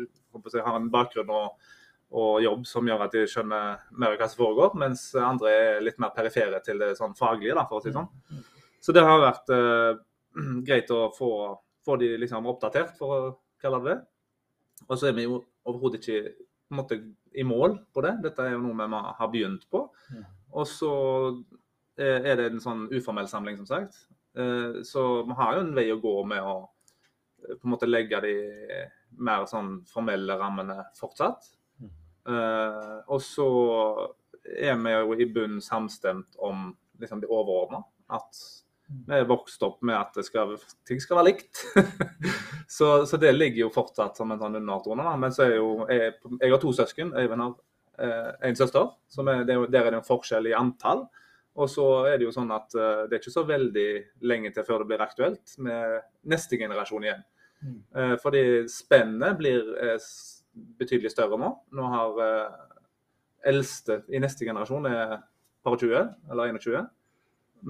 har 0.68 0.76
en 0.76 0.92
bakgrunn 0.92 1.32
og 1.32 1.72
og 2.16 2.42
jobb 2.44 2.66
som 2.70 2.88
gjør 2.88 3.06
at 3.06 3.16
de 3.16 3.24
skjønner 3.28 3.80
mer 4.00 4.18
hva 4.20 4.28
som 4.30 4.44
foregår, 4.44 4.76
mens 4.80 5.08
andre 5.20 5.52
er 5.52 5.84
litt 5.84 5.98
mer 6.02 6.14
perifere 6.16 6.62
til 6.64 6.80
det 6.82 6.94
sånn 7.00 7.16
faglige, 7.18 7.56
da, 7.58 7.66
for 7.70 7.80
å 7.80 7.84
si 7.84 7.92
det 7.92 7.98
sånn. 7.98 8.44
Så 8.86 8.94
det 8.94 9.04
har 9.06 9.24
vært 9.24 9.52
uh, 9.52 9.98
greit 10.68 10.92
å 10.94 11.08
få, 11.16 11.32
få 11.86 11.98
de 12.02 12.14
liksom 12.22 12.48
oppdatert, 12.52 12.94
for 13.00 13.16
å 13.16 13.34
kalle 13.62 13.82
det 13.82 13.96
det. 13.96 14.00
Og 14.86 15.00
så 15.00 15.10
er 15.10 15.18
vi 15.18 15.26
jo 15.26 15.40
overhodet 15.66 16.04
ikke 16.04 16.36
måte, 16.76 17.00
i 17.34 17.44
mål 17.48 17.80
på 17.96 18.04
det. 18.06 18.14
Dette 18.28 18.46
er 18.46 18.54
jo 18.54 18.62
noe 18.64 18.78
vi 18.78 19.02
har 19.20 19.32
begynt 19.34 19.66
på. 19.72 19.82
Og 20.56 20.70
så 20.70 20.94
er 21.98 22.36
det 22.38 22.52
en 22.52 22.62
sånn 22.64 22.86
uformell 22.94 23.28
samling, 23.32 23.58
som 23.64 23.72
sagt. 23.72 24.06
Uh, 24.38 24.84
så 24.86 25.26
vi 25.26 25.40
har 25.40 25.58
jo 25.58 25.66
en 25.66 25.76
vei 25.76 25.90
å 25.92 26.02
gå 26.04 26.16
med 26.30 26.44
å 26.44 26.58
på 27.46 27.68
en 27.68 27.74
måte 27.76 27.90
legge 27.90 28.20
de 28.24 28.36
mer 29.22 29.46
sånn 29.50 29.80
formelle 29.90 30.38
rammene 30.40 30.80
fortsatt. 30.98 31.55
Uh, 32.26 33.02
og 33.12 33.22
så 33.22 33.48
er 34.46 34.78
vi 34.82 34.94
jo 34.94 35.18
i 35.18 35.28
bunnen 35.30 35.62
samstemt 35.62 36.38
om 36.38 36.70
liksom, 37.02 37.22
det 37.22 37.30
overordna. 37.30 37.84
At 38.14 38.40
vi 38.86 39.18
er 39.18 39.28
vokst 39.30 39.64
opp 39.66 39.82
med 39.86 39.98
at 39.98 40.26
skal, 40.26 40.56
ting 40.86 41.02
skal 41.02 41.20
være 41.20 41.32
likt. 41.32 41.64
så, 42.78 43.06
så, 43.10 43.18
det 43.22 43.34
ligger 43.34 43.66
jo 43.66 43.74
fortsatt 43.74 44.18
som 44.18 44.32
en 44.32 44.42
sånn 44.42 44.60
undertone. 44.62 45.06
Men 45.22 45.34
så 45.34 45.48
er 45.48 45.56
jo 45.58 45.70
jeg, 45.90 46.14
jeg 46.38 46.54
har 46.54 46.62
to 46.62 46.74
søsken. 46.76 47.14
Øyvind 47.18 47.42
har 47.42 47.56
eh, 48.06 48.32
en 48.50 48.58
søster. 48.58 48.92
så 49.10 49.26
er, 49.26 49.46
det, 49.48 49.58
Der 49.74 49.82
er 49.82 49.96
det 49.96 50.02
en 50.04 50.10
forskjell 50.10 50.52
i 50.52 50.58
antall. 50.58 51.08
Og 51.56 51.72
så 51.72 51.88
er 52.12 52.20
det 52.20 52.28
jo 52.28 52.34
sånn 52.36 52.52
at 52.52 52.74
uh, 52.76 53.06
det 53.08 53.16
er 53.16 53.22
ikke 53.22 53.32
så 53.32 53.46
veldig 53.48 53.90
lenge 54.28 54.50
til 54.52 54.66
før 54.68 54.82
det 54.82 54.90
blir 54.90 55.04
aktuelt 55.06 55.54
med 55.64 56.02
neste 56.28 56.60
generasjon 56.60 57.06
igjen. 57.08 57.22
Mm. 57.64 57.78
Uh, 57.96 58.16
fordi 58.20 58.42
spennet 58.68 59.38
blir 59.40 59.62
uh, 59.80 59.96
betydelig 60.80 61.12
større 61.14 61.40
nå. 61.40 61.52
Nå 61.76 61.88
har 61.92 62.20
eh, 62.26 62.60
eldste 63.52 64.02
i 64.10 64.22
neste 64.22 64.48
generasjon 64.48 64.88
er 64.90 65.18
par 65.66 65.78
20, 65.82 66.12
eller 66.32 66.54
21. 66.56 66.84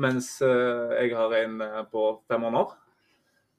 Mens 0.06 0.32
eh, 0.44 0.96
jeg 1.00 1.16
har 1.16 1.38
en 1.42 1.62
eh, 1.64 1.84
på 1.92 2.08
fem 2.30 2.44
måneder. 2.46 2.76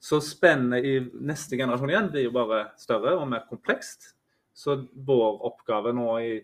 Så 0.03 0.21
spennet 0.23 0.85
i 0.85 0.99
neste 1.25 1.57
generasjon 1.59 1.91
igjen 1.91 2.11
blir 2.13 2.29
jo 2.29 2.35
bare 2.37 2.67
større 2.79 3.17
og 3.17 3.29
mer 3.31 3.47
komplekst. 3.49 4.13
Så 4.57 4.79
vår 5.07 5.41
oppgave 5.49 5.93
nå 5.97 6.11
i, 6.25 6.35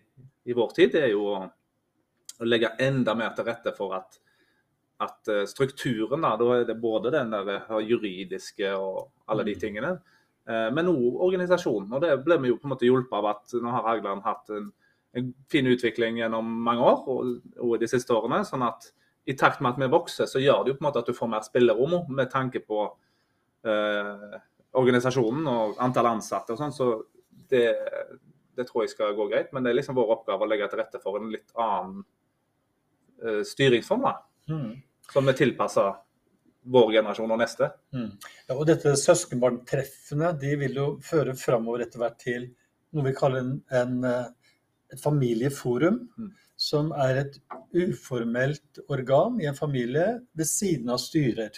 i 0.49 0.55
vår 0.57 0.73
tid 0.77 0.97
er 0.99 1.11
jo 1.13 1.27
å, 1.33 1.37
å, 2.39 2.45
legge 2.45 2.73
enda 2.81 3.15
mer 3.17 3.33
til 3.37 3.47
rette 3.47 3.73
for 3.77 3.95
at, 3.97 4.19
at 5.01 5.31
strukturen, 5.49 6.21
da, 6.25 6.35
da 6.37 6.49
er 6.57 6.67
det 6.69 6.77
både 6.81 7.13
den 7.13 7.33
der 7.33 7.79
juridiske 7.81 8.73
og 8.77 9.07
alle 9.29 9.45
de 9.47 9.55
mm. 9.57 9.61
tingene, 9.61 9.95
men 10.45 10.89
òg 10.91 11.21
organisasjonen. 11.23 11.93
Og 11.95 12.01
det 12.03 12.17
ble 12.25 12.35
vi 12.43 12.49
jo 12.51 12.57
på 12.59 12.67
en 12.67 12.73
måte 12.73 12.87
hjulpet 12.87 13.15
av 13.15 13.29
at 13.29 13.53
nå 13.63 13.71
har 13.71 13.85
Hagland 13.87 14.25
hatt 14.25 14.49
en, 14.51 14.65
en, 15.15 15.29
fin 15.51 15.69
utvikling 15.71 16.17
gjennom 16.19 16.49
mange 16.65 16.83
år 16.83 17.05
og, 17.13 17.29
og, 17.59 17.77
de 17.79 17.87
siste 17.87 18.11
årene. 18.11 18.41
sånn 18.47 18.65
at 18.67 18.89
i 19.23 19.35
takt 19.39 19.61
med 19.63 19.71
at 19.71 19.79
vi 19.79 19.87
vokser, 19.91 20.27
så 20.27 20.41
gjør 20.43 20.63
det 20.63 20.73
jo 20.73 20.79
på 20.79 20.83
en 20.83 20.89
måte 20.89 20.99
at 21.03 21.07
du 21.07 21.15
får 21.15 21.31
mer 21.31 21.45
spillerom 21.45 21.93
med 22.11 22.31
tanke 22.31 22.59
på 22.59 22.81
eh, 23.63 24.33
organisasjonen 24.79 25.47
og 25.47 25.79
antall 25.83 26.09
ansatte 26.11 26.55
og 26.55 26.59
sånn. 26.59 26.73
Så 26.75 26.89
det, 27.51 27.69
det, 28.57 28.65
tror 28.67 28.83
jeg 28.83 28.93
skal 28.93 29.15
gå 29.15 29.29
greit. 29.31 29.53
Men 29.55 29.63
det 29.63 29.71
er 29.71 29.79
liksom 29.79 29.95
vår 29.95 30.11
oppgave 30.17 30.43
å 30.43 30.49
legge 30.49 30.67
til 30.71 30.81
rette 30.81 31.01
for 31.03 31.21
en 31.21 31.31
litt 31.31 31.53
annen 31.55 32.03
eh, 33.23 33.41
styringsform. 33.47 34.03
da, 34.09 34.17
mm. 34.51 34.73
Som 35.13 35.31
er 35.31 35.39
tilpassa 35.39 35.87
vår 36.63 36.93
generasjon 36.97 37.33
og 37.33 37.41
neste. 37.41 37.69
Mm. 37.95 38.11
Ja, 38.47 38.55
og 38.55 38.65
dette 38.69 38.95
Søskenbarntreffene 38.99 40.31
de 40.39 40.53
vil 40.61 40.79
jo 40.79 40.87
føre 41.03 41.35
framover 41.37 41.85
etter 41.85 42.03
hvert 42.03 42.19
til 42.21 42.47
noe 42.93 43.07
vi 43.09 43.15
kaller 43.17 43.43
en, 43.43 43.53
en, 43.73 43.99
eh, 44.07 44.55
et 44.93 45.03
familieforum. 45.03 45.99
Mm. 46.17 46.31
Som 46.63 46.91
er 47.01 47.17
et 47.23 47.37
uformelt 47.75 48.79
organ 48.93 49.39
i 49.41 49.47
en 49.49 49.57
familie 49.57 50.05
ved 50.37 50.47
siden 50.47 50.91
av 50.93 51.01
styrer. 51.01 51.57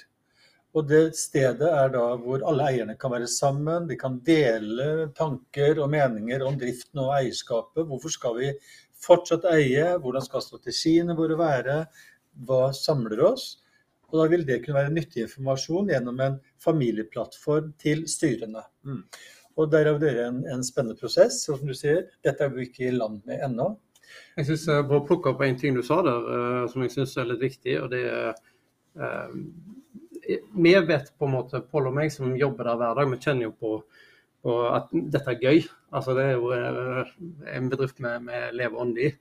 Og 0.76 0.88
det 0.90 1.16
stedet 1.16 1.68
er 1.68 1.92
da 1.94 2.04
hvor 2.20 2.42
alle 2.48 2.66
eierne 2.72 2.96
kan 3.00 3.14
være 3.14 3.28
sammen, 3.32 3.86
de 3.88 3.96
kan 4.00 4.18
dele 4.28 5.10
tanker 5.16 5.80
og 5.84 5.92
meninger 5.94 6.44
om 6.44 6.58
driften 6.60 7.04
og 7.04 7.14
eierskapet. 7.16 7.86
Hvorfor 7.88 8.12
skal 8.12 8.40
vi 8.40 8.50
fortsatt 9.06 9.48
eie? 9.54 9.94
Hvordan 10.02 10.26
skal 10.26 10.44
strategiene 10.44 11.16
våre 11.16 11.38
være? 11.40 11.78
Hva 12.48 12.74
samler 12.76 13.24
oss? 13.30 13.54
Og 14.12 14.20
Da 14.22 14.28
vil 14.32 14.46
det 14.48 14.62
kunne 14.64 14.82
være 14.82 14.94
nyttig 14.94 15.26
informasjon 15.26 15.90
gjennom 15.92 16.20
en 16.24 16.38
familieplattform 16.64 17.72
til 17.82 18.06
styrene. 18.10 18.64
Mm. 18.86 19.02
Og 19.56 19.72
Der 19.72 19.88
har 19.88 20.00
dere 20.00 20.28
en, 20.28 20.44
en, 20.52 20.64
spennende 20.64 21.00
prosess. 21.00 21.48
og 21.50 21.60
som 21.60 21.68
du 21.68 21.74
sier, 21.74 22.06
Dette 22.24 22.44
er 22.44 22.54
vi 22.54 22.68
ikke 22.68 22.88
i 22.88 22.96
land 22.96 23.22
med 23.26 23.44
ennå. 23.46 23.76
Jeg 24.38 24.46
synes, 24.46 24.68
jeg 24.68 24.88
Bare 24.90 25.06
plukke 25.08 25.32
opp 25.32 25.42
en 25.42 25.58
ting 25.60 25.76
du 25.76 25.82
sa 25.84 26.02
der, 26.06 26.28
uh, 26.28 26.66
som 26.70 26.84
jeg 26.84 26.94
syns 26.94 27.18
er 27.18 27.30
litt 27.32 27.42
viktig. 27.42 27.80
og 27.82 27.90
det 27.92 28.04
er 28.06 28.34
uh, 29.00 29.32
Vi 30.56 30.74
vet 30.88 31.14
på 31.18 31.26
en 31.26 31.36
måte, 31.38 31.62
Pål 31.62 31.92
og 31.92 31.96
meg 31.96 32.12
som 32.12 32.36
jobber 32.36 32.70
der 32.70 32.82
hver 32.82 33.00
dag, 33.00 33.12
vi 33.12 33.22
kjenner 33.22 33.50
jo 33.50 33.56
på, 33.60 33.76
på 34.44 34.58
at 34.70 34.92
dette 34.94 35.32
er 35.32 35.42
gøy. 35.42 35.64
Altså 35.94 36.14
Det 36.14 36.26
er 36.26 36.36
jo 36.36 36.52
en 37.56 37.70
bedrift 37.70 38.02
vi 38.02 38.42
lever 38.52 38.82
ånd 38.82 38.98
i. 39.00 39.12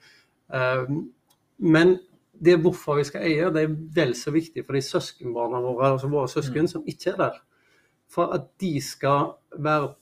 Men 1.59 1.99
det 2.41 2.57
hvorfor 2.63 2.99
vi 2.99 3.07
skal 3.09 3.27
eie, 3.29 3.51
det 3.55 3.65
er 3.65 3.75
vel 3.97 4.15
så 4.19 4.33
viktig 4.35 4.65
for 4.65 4.77
de 4.77 4.83
søskenbarna 4.85 5.61
våre, 5.63 5.93
altså 5.95 6.11
våre 6.13 6.31
søsken, 6.31 6.67
mm. 6.67 6.73
som 6.73 6.89
ikke 6.91 7.13
er 7.13 7.21
der. 7.21 7.43
For 8.11 8.35
at 8.37 8.49
de 8.61 8.73
skal 8.85 9.35
være 9.57 9.95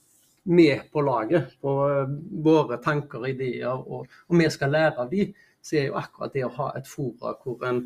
med 0.43 0.89
på 0.91 1.01
laget, 1.01 1.53
på 1.61 1.75
eh, 1.89 2.15
våre 2.43 2.79
tanker 2.83 3.23
og 3.23 3.29
ideer, 3.29 3.73
og, 3.73 4.07
og 4.27 4.39
vi 4.39 4.49
skal 4.51 4.73
lære 4.75 5.05
av 5.05 5.11
de, 5.11 5.29
så 5.63 5.77
er 5.79 5.85
jo 5.87 5.99
akkurat 5.99 6.33
det 6.33 6.43
å 6.43 6.55
ha 6.57 6.73
et 6.77 6.89
fora 6.89 7.37
hvor 7.39 7.63
en 7.67 7.85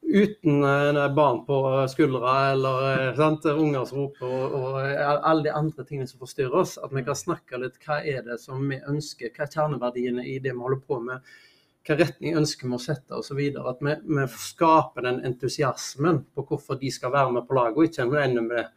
uten 0.00 0.64
eh, 0.64 1.14
barn 1.14 1.42
på 1.46 1.58
skuldra 1.92 2.36
eller 2.54 2.86
eh, 2.92 3.10
sant, 3.18 3.44
unger 3.44 3.84
som 3.84 4.06
roper 4.06 4.32
og, 4.32 4.56
og, 4.56 4.80
alle 5.04 5.44
de 5.44 5.54
andre 5.54 5.84
tingene 5.84 6.08
som 6.08 6.22
forstyrrer 6.22 6.62
oss, 6.62 6.78
at 6.80 6.94
vi 6.96 7.04
kan 7.04 7.18
snakke 7.18 7.60
litt 7.60 7.76
hva 7.84 8.00
er 8.00 8.24
det 8.26 8.40
som 8.40 8.64
vi 8.70 8.80
ønsker, 8.80 9.34
hva 9.36 9.44
er 9.44 9.54
kjerneverdiene 9.54 10.24
i 10.24 10.38
det 10.40 10.54
vi 10.54 10.64
holder 10.64 10.82
på 10.86 11.00
med 11.04 11.30
hvilken 11.80 12.04
retning 12.04 12.36
ønsker 12.36 12.68
vi 12.68 12.76
å 12.76 12.82
sette 12.82 13.16
osv. 13.16 13.40
At 13.40 13.80
vi, 13.80 13.94
vi, 14.04 14.26
skaper 14.28 15.06
den 15.06 15.22
entusiasmen 15.24 16.24
på 16.34 16.44
hvorfor 16.44 16.78
de 16.80 16.90
skal 16.90 17.12
være 17.12 17.32
med 17.32 17.46
på 17.48 17.56
laget, 17.56 17.76
og 17.76 17.84
ikke 17.88 18.22
ender 18.24 18.42
med 18.42 18.68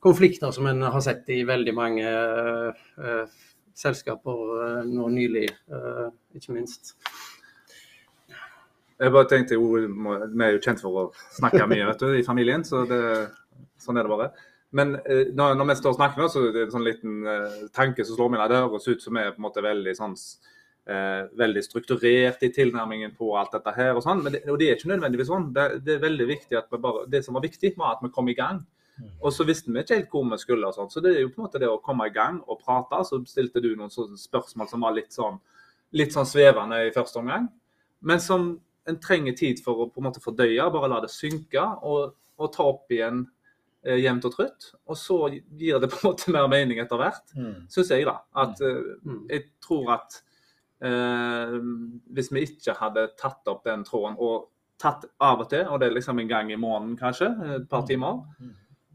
konflikter 0.00 0.50
som 0.54 0.66
en 0.66 0.82
har 0.82 1.00
sett 1.02 1.28
i 1.34 1.42
veldig 1.44 1.74
mange 1.74 2.06
uh, 2.06 3.24
selskaper 3.74 4.42
uh, 4.60 4.82
nå 4.86 5.08
nylig, 5.10 5.48
uh, 5.72 6.10
ikke 6.34 6.54
minst. 6.54 6.94
Jeg 8.96 9.12
bare 9.12 9.28
tenkte 9.28 9.58
Vi 9.60 10.44
er 10.44 10.52
jo 10.54 10.60
kjent 10.64 10.80
for 10.80 10.96
å 10.96 11.08
snakke 11.36 11.66
mye 11.68 11.84
vet 11.90 12.00
du, 12.00 12.12
i 12.16 12.24
familien, 12.24 12.62
så 12.64 12.86
det, 12.88 13.00
sånn 13.82 13.98
er 13.98 14.06
det 14.06 14.12
bare. 14.14 14.30
Men 14.76 14.94
når, 15.36 15.66
vi 15.68 15.76
står 15.76 15.92
og 15.92 15.98
snakker 15.98 16.22
nå, 16.22 16.28
så 16.32 16.46
er 16.46 16.54
det 16.54 16.62
en 16.64 16.72
sånn 16.72 16.84
liten 16.84 17.18
tanke 17.76 18.04
som 18.04 18.16
slår 18.16 18.32
meg. 18.32 18.42
Det 18.50 18.62
høres 18.64 18.88
ut 18.88 19.04
som 19.04 19.16
vi 19.16 19.22
er 19.22 19.34
på 19.34 19.40
en 19.40 19.46
måte 19.46 19.64
veldig 19.64 19.94
sånn 19.96 20.16
eh, 20.88 21.26
veldig 21.38 21.62
strukturert 21.64 22.42
i 22.42 22.52
tilnærmingen 22.54 23.14
på 23.18 23.32
alt 23.38 23.54
dette 23.56 23.74
her. 23.76 23.92
Og 23.96 24.04
sånn, 24.04 24.22
men 24.24 24.36
det, 24.36 24.42
og 24.50 24.58
det 24.60 24.70
er 24.70 24.78
ikke 24.78 24.92
nødvendigvis 24.92 25.30
sånn. 25.30 25.50
Det, 25.54 25.66
det, 25.84 25.96
er 25.96 26.06
veldig 26.06 26.28
viktig 26.30 26.58
at 26.58 26.72
vi 26.72 26.80
bare, 26.82 27.04
det 27.12 27.22
som 27.26 27.36
var 27.36 27.46
viktig, 27.46 27.74
var 27.78 27.96
at 27.96 28.04
vi 28.04 28.12
kom 28.14 28.30
i 28.30 28.36
gang. 28.38 28.62
Mm. 28.96 29.12
Og 29.20 29.32
så 29.34 29.44
visste 29.48 29.72
vi 29.72 29.82
ikke 29.82 30.00
helt 30.00 30.12
hvor 30.14 30.26
vi 30.30 30.40
skulle. 30.40 30.70
og 30.70 30.76
sånn, 30.78 30.90
Så 30.92 31.02
det 31.04 31.14
er 31.14 31.24
jo 31.24 31.32
på 31.32 31.42
en 31.42 31.48
måte 31.48 31.62
det 31.62 31.70
å 31.70 31.80
komme 31.84 32.08
i 32.08 32.14
gang 32.14 32.40
og 32.46 32.60
prate. 32.62 33.02
Så 33.08 33.20
stilte 33.28 33.62
du 33.64 33.72
noen 33.76 33.92
spørsmål 33.92 34.70
som 34.72 34.86
var 34.86 34.96
litt 34.96 35.14
sånn, 35.14 35.40
litt 35.96 36.14
sånn 36.16 36.28
svevende 36.28 36.84
i 36.86 36.94
første 36.94 37.22
omgang. 37.22 37.50
Men 38.06 38.22
som 38.22 38.54
en 38.86 39.00
trenger 39.02 39.34
tid 39.34 39.62
for 39.64 39.82
å 39.82 39.88
på 39.90 39.98
en 39.98 40.06
måte 40.06 40.22
fordøye, 40.22 40.68
bare 40.70 40.92
la 40.92 41.00
det 41.02 41.10
synke 41.10 41.64
og, 41.82 42.14
og 42.38 42.52
ta 42.54 42.62
opp 42.70 42.92
igjen 42.94 43.24
eh, 43.82 43.98
jevnt 43.98 44.28
og 44.28 44.36
trutt. 44.36 44.68
Og 44.86 45.00
så 45.00 45.18
gir 45.34 45.80
det 45.82 45.90
på 45.90 45.98
en 45.98 46.12
måte 46.12 46.34
mer 46.36 46.46
mening 46.52 46.78
etter 46.78 47.00
hvert, 47.00 47.34
mm. 47.34 47.66
syns 47.72 47.90
jeg. 47.90 48.06
da. 48.06 48.20
At 48.38 48.62
eh, 48.62 48.94
Jeg 49.32 49.48
tror 49.66 49.90
at 49.98 50.20
Eh, 50.20 50.35
hvis 50.80 52.28
vi 52.32 52.42
ikke 52.44 52.74
hadde 52.76 53.06
tatt 53.16 53.48
opp 53.48 53.64
den 53.64 53.84
tråden 53.84 54.16
og 54.20 54.48
tatt 54.78 55.06
av 55.24 55.40
og 55.40 55.48
til, 55.48 55.64
og 55.72 55.80
det 55.80 55.88
er 55.88 55.94
liksom 55.96 56.18
en 56.20 56.28
gang 56.28 56.50
i 56.52 56.58
måneden 56.60 56.98
kanskje, 57.00 57.30
et 57.56 57.68
par 57.70 57.86
timer. 57.88 58.18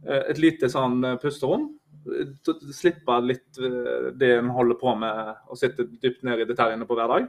Eh, 0.06 0.30
Et 0.30 0.38
lite 0.38 0.70
sånn 0.70 1.04
eh, 1.06 1.16
pusterom. 1.18 1.68
Eh, 2.06 2.30
Slippe 2.74 3.18
litt 3.26 3.58
eh, 3.58 4.12
det 4.14 4.30
en 4.38 4.50
holder 4.54 4.78
på 4.78 4.94
med, 4.98 5.36
og 5.50 5.58
sitte 5.58 5.88
dypt 6.02 6.24
ned 6.24 6.40
i 6.40 6.46
detaljene 6.46 6.86
på 6.86 6.96
hver 6.98 7.10
dag. 7.10 7.28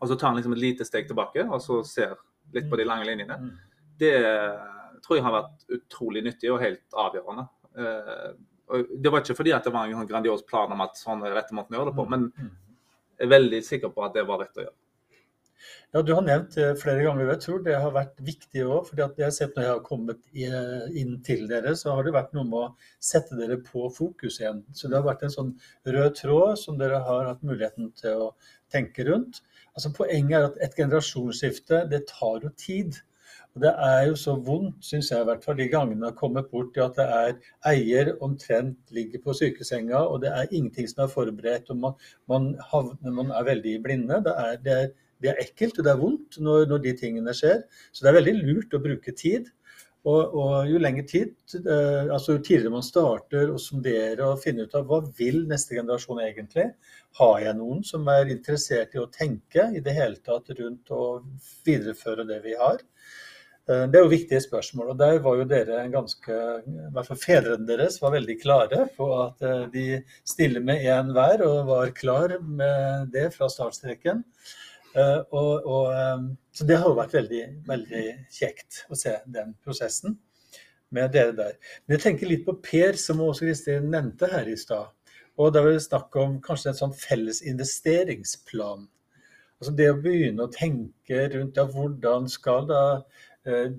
Og 0.00 0.08
så 0.08 0.14
tar 0.18 0.30
en 0.30 0.36
liksom 0.38 0.54
et 0.54 0.62
lite 0.62 0.86
steg 0.86 1.08
tilbake, 1.08 1.42
og 1.48 1.58
så 1.62 1.80
ser 1.86 2.14
litt 2.54 2.70
på 2.70 2.78
de 2.78 2.86
lange 2.86 3.06
linjene. 3.08 3.38
Mm. 3.40 3.50
Det 3.98 4.14
tror 5.02 5.16
jeg 5.16 5.24
har 5.26 5.34
vært 5.40 5.66
utrolig 5.80 6.22
nyttig 6.26 6.52
og 6.52 6.60
helt 6.62 6.86
avgjørende. 6.94 7.48
Eh, 7.76 8.28
Det 8.98 9.10
var 9.10 9.20
ikke 9.22 9.36
fordi 9.38 9.52
det 9.54 9.70
var 9.72 9.86
en 9.86 9.94
sånn 9.94 10.08
grandios 10.10 10.42
plan 10.42 10.72
om 10.74 10.80
at 10.82 10.96
sånn 10.98 11.20
er 11.24 11.34
dette 11.34 11.54
måten 11.54 11.74
å 11.74 11.78
gjøre 11.78 11.90
det 11.92 11.98
på, 11.98 12.06
men 12.10 12.32
er 13.20 13.32
veldig 13.32 13.62
sikker 13.64 13.92
på 13.94 14.04
at 14.06 14.16
det 14.16 14.26
var 14.28 14.42
rett 14.42 14.60
å 14.60 14.66
gjøre. 14.66 14.76
Ja, 15.94 16.02
Du 16.02 16.12
har 16.12 16.22
nevnt 16.22 16.54
det 16.58 16.66
flere 16.80 17.04
ganger, 17.06 17.24
og 17.24 17.32
jeg 17.32 17.42
tror 17.44 17.60
det 17.64 17.76
har 17.80 17.92
vært 17.94 18.18
viktig 18.26 18.64
òg. 18.66 18.90
Når 18.98 19.20
jeg 19.22 19.68
har 19.70 19.80
kommet 19.86 20.20
inn 20.36 21.14
til 21.24 21.46
dere, 21.48 21.72
så 21.78 21.94
har 21.96 22.04
det 22.04 22.12
vært 22.16 22.34
noe 22.36 22.44
med 22.44 22.58
å 22.60 22.74
sette 23.00 23.38
dere 23.38 23.56
på 23.64 23.86
fokus 23.94 24.40
igjen. 24.42 24.60
Så 24.76 24.90
det 24.90 24.98
har 24.98 25.06
vært 25.06 25.24
en 25.24 25.32
sånn 25.32 25.54
rød 25.86 26.18
tråd 26.20 26.60
som 26.60 26.76
dere 26.78 27.00
har 27.06 27.30
hatt 27.30 27.46
muligheten 27.46 27.92
til 27.96 28.26
å 28.26 28.30
tenke 28.72 29.06
rundt. 29.08 29.40
Altså 29.72 29.94
Poenget 29.96 30.36
er 30.38 30.48
at 30.50 30.60
et 30.66 30.76
generasjonsskifte, 30.76 31.84
det 31.88 32.04
tar 32.10 32.44
jo 32.44 32.52
tid. 32.60 33.00
Og 33.56 33.62
Det 33.62 33.70
er 33.72 34.02
jo 34.10 34.16
så 34.20 34.34
vondt, 34.44 34.82
syns 34.84 35.08
jeg 35.08 35.24
i 35.24 35.26
hvert 35.30 35.44
fall, 35.44 35.56
de 35.56 35.64
gangene 35.72 36.04
jeg 36.04 36.12
har 36.12 36.18
kommet 36.18 36.50
bort 36.50 36.74
til 36.74 36.82
at 36.84 36.98
det 36.98 37.06
er 37.08 37.70
eier 37.70 38.10
omtrent 38.20 38.92
ligger 38.92 39.22
på 39.24 39.32
sykesenga, 39.38 40.02
og 40.04 40.20
det 40.20 40.28
er 40.28 40.50
ingenting 40.50 40.90
som 40.90 41.06
er 41.06 41.12
forberedt, 41.14 41.70
og 41.72 41.78
man, 41.80 41.94
man, 42.28 42.50
havner, 42.72 43.14
man 43.16 43.32
er 43.32 43.46
veldig 43.48 43.72
blinde. 43.86 44.18
Det 44.26 44.34
er, 44.42 44.58
det, 44.66 44.74
er, 44.82 44.90
det 45.24 45.30
er 45.32 45.40
ekkelt 45.40 45.80
og 45.80 45.86
det 45.88 45.94
er 45.94 46.02
vondt 46.02 46.36
når, 46.44 46.66
når 46.68 46.84
de 46.84 46.92
tingene 47.00 47.32
skjer. 47.38 47.62
Så 47.96 48.04
det 48.04 48.12
er 48.12 48.18
veldig 48.18 48.34
lurt 48.42 48.76
å 48.76 48.82
bruke 48.84 49.16
tid. 49.16 49.48
Og, 50.06 50.36
og 50.38 50.68
jo 50.70 50.78
lenger 50.78 51.06
tid, 51.10 51.32
eh, 51.56 52.12
altså 52.12 52.36
jo 52.36 52.42
tidligere 52.44 52.76
man 52.76 52.84
starter 52.84 53.48
å 53.50 53.58
sondere 53.58 54.28
og 54.28 54.42
finne 54.44 54.68
ut 54.68 54.76
av 54.78 54.84
hva 54.86 55.00
vil 55.18 55.40
neste 55.50 55.74
generasjon 55.80 56.20
egentlig, 56.22 56.68
har 57.18 57.38
jeg 57.42 57.56
noen 57.58 57.80
som 57.88 58.04
er 58.12 58.28
interessert 58.30 58.94
i 58.94 59.00
å 59.02 59.08
tenke 59.10 59.70
i 59.72 59.82
det 59.82 59.96
hele 59.96 60.20
tatt 60.20 60.52
rundt 60.60 60.92
å 60.94 61.06
videreføre 61.66 62.28
det 62.28 62.38
vi 62.44 62.54
har? 62.60 62.84
Eh, 63.68 63.86
Det 63.90 63.98
er 63.98 64.04
jo 64.04 64.12
viktige 64.12 64.40
spørsmål, 64.40 64.92
og 64.92 64.98
der 64.98 65.18
var 65.22 65.36
jo 65.36 65.44
dere 65.44 65.88
ganske 65.90 66.34
I 66.66 66.90
hvert 66.94 67.08
fall 67.08 67.18
fedrene 67.18 67.66
deres 67.66 68.00
var 68.02 68.14
veldig 68.14 68.36
klare 68.42 68.84
på 68.96 69.08
at 69.24 69.42
eh, 69.42 69.64
de 69.72 69.86
stiller 70.24 70.62
med 70.62 70.84
én 70.86 71.10
hver, 71.12 71.42
og 71.46 71.66
var 71.66 71.90
klar 71.90 72.38
med 72.42 73.10
det 73.12 73.32
fra 73.34 73.48
startstreken. 73.50 74.24
Eh, 74.94 75.18
Og, 75.32 75.66
og, 75.66 76.30
så 76.52 76.64
det 76.64 76.78
har 76.78 76.88
jo 76.88 76.96
vært 77.00 77.12
veldig, 77.18 77.42
veldig 77.66 78.06
kjekt 78.32 78.86
å 78.88 78.96
se 78.96 79.18
den 79.26 79.54
prosessen 79.64 80.18
med 80.90 81.12
dere 81.12 81.34
der. 81.36 81.56
Men 81.86 81.96
jeg 81.96 82.04
tenker 82.04 82.30
litt 82.30 82.46
på 82.46 82.54
Per, 82.62 82.96
som 82.96 83.20
også 83.20 83.44
Kristin 83.48 83.90
nevnte 83.90 84.30
her 84.30 84.46
i 84.48 84.56
stad. 84.56 84.92
Og 85.36 85.52
da 85.52 85.60
var 85.60 85.74
det 85.74 85.82
snakk 85.84 86.14
om 86.16 86.38
kanskje 86.40 86.70
en 86.70 86.78
sånn 86.78 86.94
felles 86.96 87.42
investeringsplan. 87.42 88.86
Altså 89.60 89.72
det 89.76 89.90
å 89.90 89.98
begynne 90.00 90.46
å 90.46 90.52
tenke 90.52 91.26
rundt 91.32 91.56
ja, 91.56 91.64
hvordan 91.64 92.26
skal 92.28 92.66
da 92.68 92.80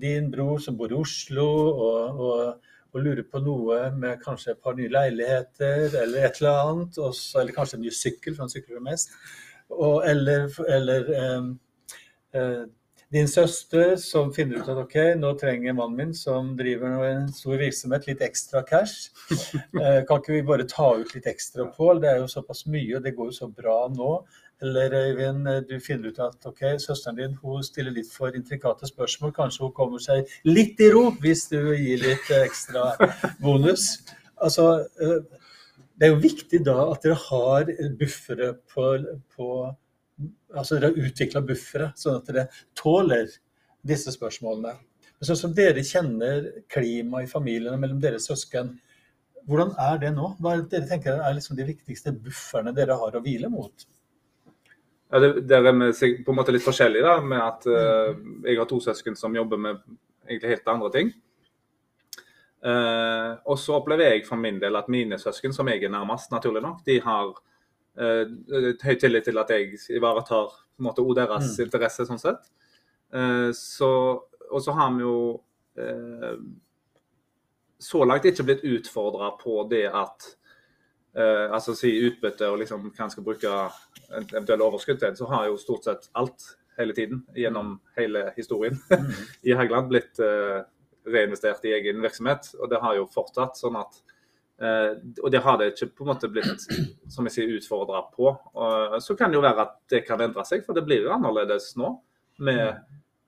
din 0.00 0.30
bror 0.32 0.58
som 0.64 0.76
bor 0.78 0.92
i 0.92 0.96
Oslo 0.98 1.46
og, 1.68 2.22
og, 2.28 2.72
og 2.94 3.04
lurer 3.04 3.26
på 3.28 3.42
noe 3.44 3.82
med 3.96 4.22
kanskje 4.22 4.54
et 4.54 4.62
par 4.64 4.78
nye 4.78 4.92
leiligheter 4.92 5.94
eller 6.02 6.24
et 6.24 6.40
eller 6.40 6.62
annet, 6.64 6.98
også, 6.98 7.42
eller 7.42 7.56
kanskje 7.56 7.78
en 7.78 7.86
ny 7.86 7.92
sykkel, 7.94 8.34
for 8.34 8.46
han 8.46 8.52
sykler 8.52 8.78
jo 8.78 8.84
mest, 8.88 9.14
og, 9.68 10.02
eller, 10.08 10.48
eller 10.78 11.12
um, 11.38 11.52
uh, 12.36 12.64
din 13.12 13.28
søster 13.28 13.94
som 13.96 14.32
finner 14.36 14.60
ut 14.60 14.68
at 14.68 14.80
ok, 14.82 14.96
nå 15.16 15.30
trenger 15.40 15.76
mannen 15.76 15.96
min 15.96 16.10
som 16.16 16.50
driver 16.56 17.06
en 17.06 17.30
stor 17.32 17.56
virksomhet 17.56 18.04
litt 18.08 18.24
ekstra 18.24 18.64
cash. 18.68 19.08
Eh, 19.78 20.02
kan 20.08 20.20
ikke 20.20 20.34
vi 20.34 20.42
bare 20.44 20.66
ta 20.68 20.90
ut 20.98 21.12
litt 21.14 21.26
ekstra 21.30 21.68
på? 21.72 21.92
Det 22.02 22.08
er 22.10 22.20
jo 22.20 22.28
såpass 22.28 22.64
mye, 22.68 22.98
og 22.98 23.04
det 23.04 23.14
går 23.16 23.30
jo 23.30 23.36
så 23.36 23.48
bra 23.48 23.76
nå. 23.92 24.10
Eller 24.62 24.94
Øyvind, 24.98 25.46
du 25.68 25.78
finner 25.80 26.10
ut 26.10 26.18
at 26.18 26.46
ok, 26.46 26.62
søsteren 26.82 27.16
din 27.16 27.34
hun 27.42 27.62
stiller 27.62 27.94
litt 27.94 28.10
for 28.10 28.34
intrikate 28.34 28.88
spørsmål. 28.90 29.32
Kanskje 29.36 29.64
hun 29.64 29.74
kommer 29.74 30.02
seg 30.02 30.26
litt 30.48 30.80
i 30.82 30.88
ro 30.90 31.04
hvis 31.22 31.44
du 31.52 31.60
gir 31.76 32.00
litt 32.02 32.30
eh, 32.34 32.46
ekstra 32.48 32.88
bonus. 33.44 33.86
Altså, 34.34 34.64
eh, 34.98 35.20
det 35.98 36.08
er 36.08 36.14
jo 36.14 36.22
viktig 36.22 36.62
da 36.66 36.78
at 36.88 37.06
dere 37.06 37.20
har 37.28 37.70
buffere 38.00 38.54
på, 38.72 38.94
på 39.36 39.52
Altså 40.58 40.74
dere 40.74 40.88
har 40.90 41.06
utvikla 41.06 41.40
buffere, 41.46 41.92
sånn 41.94 42.16
at 42.18 42.26
dere 42.26 42.48
tåler 42.74 43.28
disse 43.86 44.10
spørsmålene. 44.10 44.72
Men 45.18 45.28
sånn 45.28 45.38
som 45.38 45.52
dere 45.54 45.84
kjenner 45.86 46.48
klimaet 46.72 47.28
i 47.28 47.30
familiene 47.30 47.78
mellom 47.78 48.00
deres 48.02 48.26
søsken, 48.26 48.72
hvordan 49.46 49.70
er 49.78 50.00
det 50.02 50.10
nå? 50.16 50.32
Hva 50.42 50.56
er 50.56 50.64
det 50.64 50.72
dere 50.72 50.90
tenker 50.90 51.22
er 51.22 51.36
liksom 51.36 51.54
de 51.58 51.68
viktigste 51.68 52.12
bufferne 52.24 52.74
dere 52.74 52.98
har 52.98 53.14
å 53.14 53.22
hvile 53.22 53.50
mot? 53.52 53.86
Ja, 55.08 55.20
det, 55.22 55.48
der 55.48 55.64
er 55.70 55.72
vi 55.78 56.10
på 56.24 56.32
en 56.32 56.36
måte 56.36 56.52
litt 56.52 56.64
forskjellige, 56.64 57.04
da, 57.06 57.20
med 57.24 57.40
at 57.40 57.64
uh, 57.66 58.12
jeg 58.44 58.58
har 58.58 58.68
to 58.68 58.80
søsken 58.84 59.16
som 59.16 59.36
jobber 59.36 59.60
med 59.60 59.80
egentlig 60.28 60.50
helt 60.52 60.68
andre 60.68 60.90
ting. 60.92 61.12
Uh, 62.58 63.38
og 63.46 63.56
så 63.58 63.78
opplever 63.78 64.12
jeg 64.12 64.26
for 64.26 64.36
min 64.40 64.58
del 64.60 64.76
at 64.76 64.90
mine 64.92 65.18
søsken, 65.18 65.54
som 65.54 65.68
jeg 65.70 65.84
er 65.86 65.94
nærmest, 65.94 66.32
naturlig 66.34 66.62
nok, 66.64 66.82
de 66.84 66.98
har 67.00 67.30
uh, 67.32 68.24
høy 68.84 68.94
tillit 69.00 69.24
til 69.24 69.40
at 69.40 69.52
jeg 69.54 69.78
ivaretar 69.96 70.52
på 70.52 70.82
en 70.82 70.88
måte 70.90 71.02
også 71.02 71.20
deres 71.22 71.52
Mm. 71.56 71.64
interesse, 71.64 72.06
sånn 72.06 72.20
sett. 72.20 72.50
Uh, 73.14 73.50
så, 73.56 73.90
og 74.50 74.60
så 74.64 74.74
har 74.76 74.92
vi 74.96 75.06
jo 75.06 75.18
eh, 75.78 76.36
så 77.78 78.04
langt 78.04 78.24
ikke 78.24 78.44
blitt 78.44 78.64
utfordra 78.66 79.30
på 79.38 79.62
det 79.70 79.86
at 79.86 80.34
eh, 81.16 81.46
altså 81.52 81.74
si 81.76 81.92
utbytte 82.08 82.48
og 82.50 82.60
liksom 82.62 82.90
hva 82.90 83.06
en 83.06 83.12
skal 83.14 83.26
bruke 83.26 83.52
en 84.08 84.26
eventuell 84.32 84.64
overskudd 84.64 85.00
til, 85.02 85.16
så 85.16 85.28
har 85.32 85.48
jo 85.48 85.60
stort 85.60 85.88
sett 85.88 86.10
alt 86.18 86.54
hele 86.78 86.94
tiden 86.94 87.24
gjennom 87.34 87.78
hele 87.96 88.32
historien 88.36 88.78
i 89.48 89.54
Hægeland 89.54 89.90
blitt 89.90 90.20
eh, 90.22 90.60
reinvestert 91.08 91.64
i 91.64 91.74
egen 91.78 92.02
virksomhet. 92.02 92.52
Og 92.60 92.70
det 92.70 92.82
har 92.82 92.98
jo 92.98 93.08
fortsatt 93.10 93.58
sånn 93.58 93.78
at 93.80 93.98
eh, 94.62 94.94
Og 95.22 95.30
det 95.32 95.42
har 95.44 95.58
det 95.58 95.72
ikke 95.72 95.90
på 95.96 96.06
en 96.06 96.12
måte 96.12 96.30
blitt 96.32 96.66
som 97.10 97.26
jeg 97.26 97.34
sier, 97.34 97.56
utfordra 97.58 98.04
på. 98.14 98.30
Og 98.54 98.98
så 99.02 99.16
kan 99.18 99.32
det 99.32 99.40
jo 99.40 99.46
være 99.46 99.66
at 99.66 99.80
det 99.90 100.04
kan 100.06 100.22
endre 100.22 100.44
seg, 100.46 100.64
for 100.66 100.76
det 100.76 100.86
blir 100.86 101.06
jo 101.06 101.14
annerledes 101.16 101.74
nå. 101.80 101.96
Med 102.46 102.78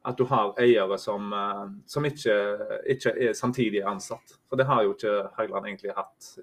at 0.06 0.16
du 0.16 0.22
har 0.30 0.54
eiere 0.62 0.96
som, 0.98 1.32
eh, 1.34 1.64
som 1.90 2.06
ikke, 2.06 2.36
ikke 2.94 3.14
er 3.28 3.34
samtidig 3.36 3.82
ansatt. 3.84 4.38
For 4.48 4.60
det 4.60 4.68
har 4.70 4.84
jo 4.86 4.94
ikke 4.94 5.16
Haugland 5.36 5.66
egentlig 5.66 5.96
hatt 5.96 6.36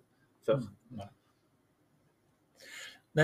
før. 0.46 0.68
Nei, 0.98 1.08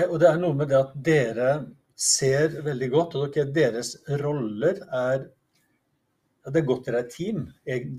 og 0.08 0.18
det 0.20 0.28
er 0.28 0.42
noe 0.42 0.56
med 0.58 0.70
det 0.72 0.80
at 0.80 0.94
dere 1.06 1.50
ser 1.94 2.56
veldig 2.66 2.90
godt, 2.90 3.14
og 3.14 3.34
dere, 3.34 3.52
deres 3.54 3.94
roller 4.22 4.80
er 4.90 5.28
ja, 6.44 6.50
Det 6.50 6.60
er 6.60 6.66
godt 6.68 6.88
dere 6.88 6.98
er 7.00 7.08
team, 7.08 7.44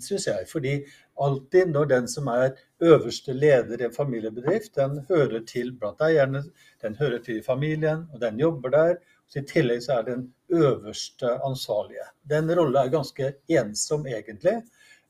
syns 0.05 0.27
jeg. 0.27 0.45
Fordi 0.45 0.75
alltid 1.17 1.71
når 1.71 1.87
den 1.89 2.07
som 2.11 2.27
er 2.29 2.51
øverste 2.83 3.33
leder 3.33 3.81
i 3.81 3.87
en 3.87 3.95
familiebedrift, 3.95 4.75
den 4.75 4.99
hører 5.09 5.41
til 5.49 5.71
blant 5.79 6.03
eierne, 6.05 6.43
den 6.83 6.95
hører 6.99 7.23
til 7.25 7.41
familien, 7.43 8.05
og 8.13 8.21
den 8.21 8.37
jobber 8.39 8.69
der. 8.69 8.95
Så 9.25 9.39
I 9.41 9.47
tillegg 9.49 9.81
så 9.81 9.97
er 9.97 10.05
den 10.11 10.27
øverste 10.53 11.31
ansvarlige. 11.47 12.05
Den 12.29 12.51
rolla 12.59 12.85
er 12.85 12.93
ganske 12.93 13.31
ensom, 13.49 14.05
egentlig. 14.05 14.59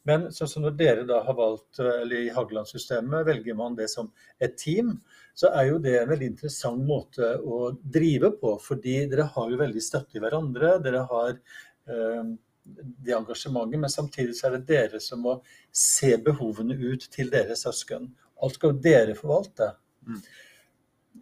Men 0.08 0.30
sånn 0.32 0.48
som 0.48 0.64
når 0.64 0.78
dere 0.80 1.04
da 1.10 1.20
har 1.26 1.36
valgt, 1.36 1.80
eller 1.82 2.16
i 2.22 2.32
Hageland-systemet 2.32 3.26
velger 3.28 3.58
man 3.58 3.76
det 3.76 3.90
som 3.92 4.12
et 4.40 4.56
team, 4.62 5.00
så 5.36 5.52
er 5.52 5.68
jo 5.68 5.80
det 5.84 5.98
en 6.00 6.10
veldig 6.10 6.28
interessant 6.32 6.82
måte 6.88 7.34
å 7.44 7.70
drive 7.76 8.32
på. 8.40 8.56
Fordi 8.64 9.02
dere 9.12 9.28
har 9.36 9.52
jo 9.52 9.60
veldig 9.60 9.84
støtte 9.84 10.16
i 10.16 10.24
hverandre. 10.24 10.78
Dere 10.84 11.02
har 11.10 11.34
eh, 11.36 12.30
det 12.66 13.16
engasjementet, 13.18 13.82
men 13.82 13.92
samtidig 13.92 14.38
så 14.38 14.48
er 14.48 14.58
det 14.58 14.68
dere 14.72 15.02
som 15.04 15.22
må 15.26 15.36
se 15.76 16.16
behovene 16.24 16.78
ut 16.80 17.04
til 17.12 17.30
deres 17.34 17.66
søsken. 17.68 18.08
Alt 18.42 18.58
skal 18.58 18.80
dere 18.82 19.18
forvalte. 19.18 19.74
Mm. 20.08 20.22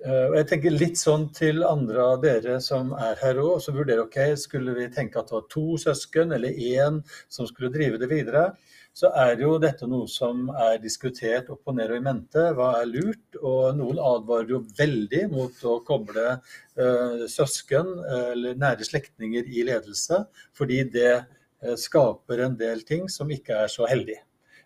Eh, 0.01 0.25
og 0.29 0.37
jeg 0.39 0.47
tenker 0.49 0.73
litt 0.73 0.99
sånn 0.99 1.27
til 1.35 1.61
andre 1.67 2.05
av 2.15 2.21
dere 2.23 2.57
som 2.63 2.91
er 2.97 3.19
her 3.21 3.39
òg, 3.43 3.59
så 3.63 3.75
vurderer 3.75 4.05
ok, 4.07 4.19
skulle 4.39 4.73
vi 4.77 4.89
tenke 4.93 5.21
at 5.21 5.29
det 5.29 5.37
var 5.37 5.49
to 5.53 5.65
søsken 5.79 6.33
eller 6.35 6.57
én 6.57 7.01
som 7.31 7.47
skulle 7.47 7.71
drive 7.73 8.01
det 8.01 8.09
videre, 8.11 8.47
så 8.93 9.09
er 9.17 9.39
jo 9.41 9.55
dette 9.61 9.87
noe 9.89 10.05
som 10.09 10.49
er 10.53 10.75
diskutert 10.81 11.47
opp 11.53 11.69
og 11.69 11.77
ned 11.79 11.93
og 11.95 11.97
i 11.97 12.03
mente. 12.05 12.43
Hva 12.57 12.67
er 12.81 12.89
lurt? 12.91 13.39
Og 13.41 13.73
noen 13.77 13.97
advarer 13.97 14.53
jo 14.53 14.59
veldig 14.77 15.23
mot 15.31 15.63
å 15.65 15.79
koble 15.87 16.27
eh, 16.35 17.23
søsken 17.31 17.89
eh, 18.03 18.27
eller 18.35 18.59
nære 18.61 18.85
slektninger 18.85 19.49
i 19.49 19.65
ledelse, 19.69 20.21
fordi 20.53 20.83
det 20.93 21.09
eh, 21.15 21.73
skaper 21.79 22.45
en 22.45 22.59
del 22.59 22.85
ting 22.85 23.09
som 23.09 23.33
ikke 23.33 23.63
er 23.65 23.73
så 23.73 23.89
heldig. 23.89 24.19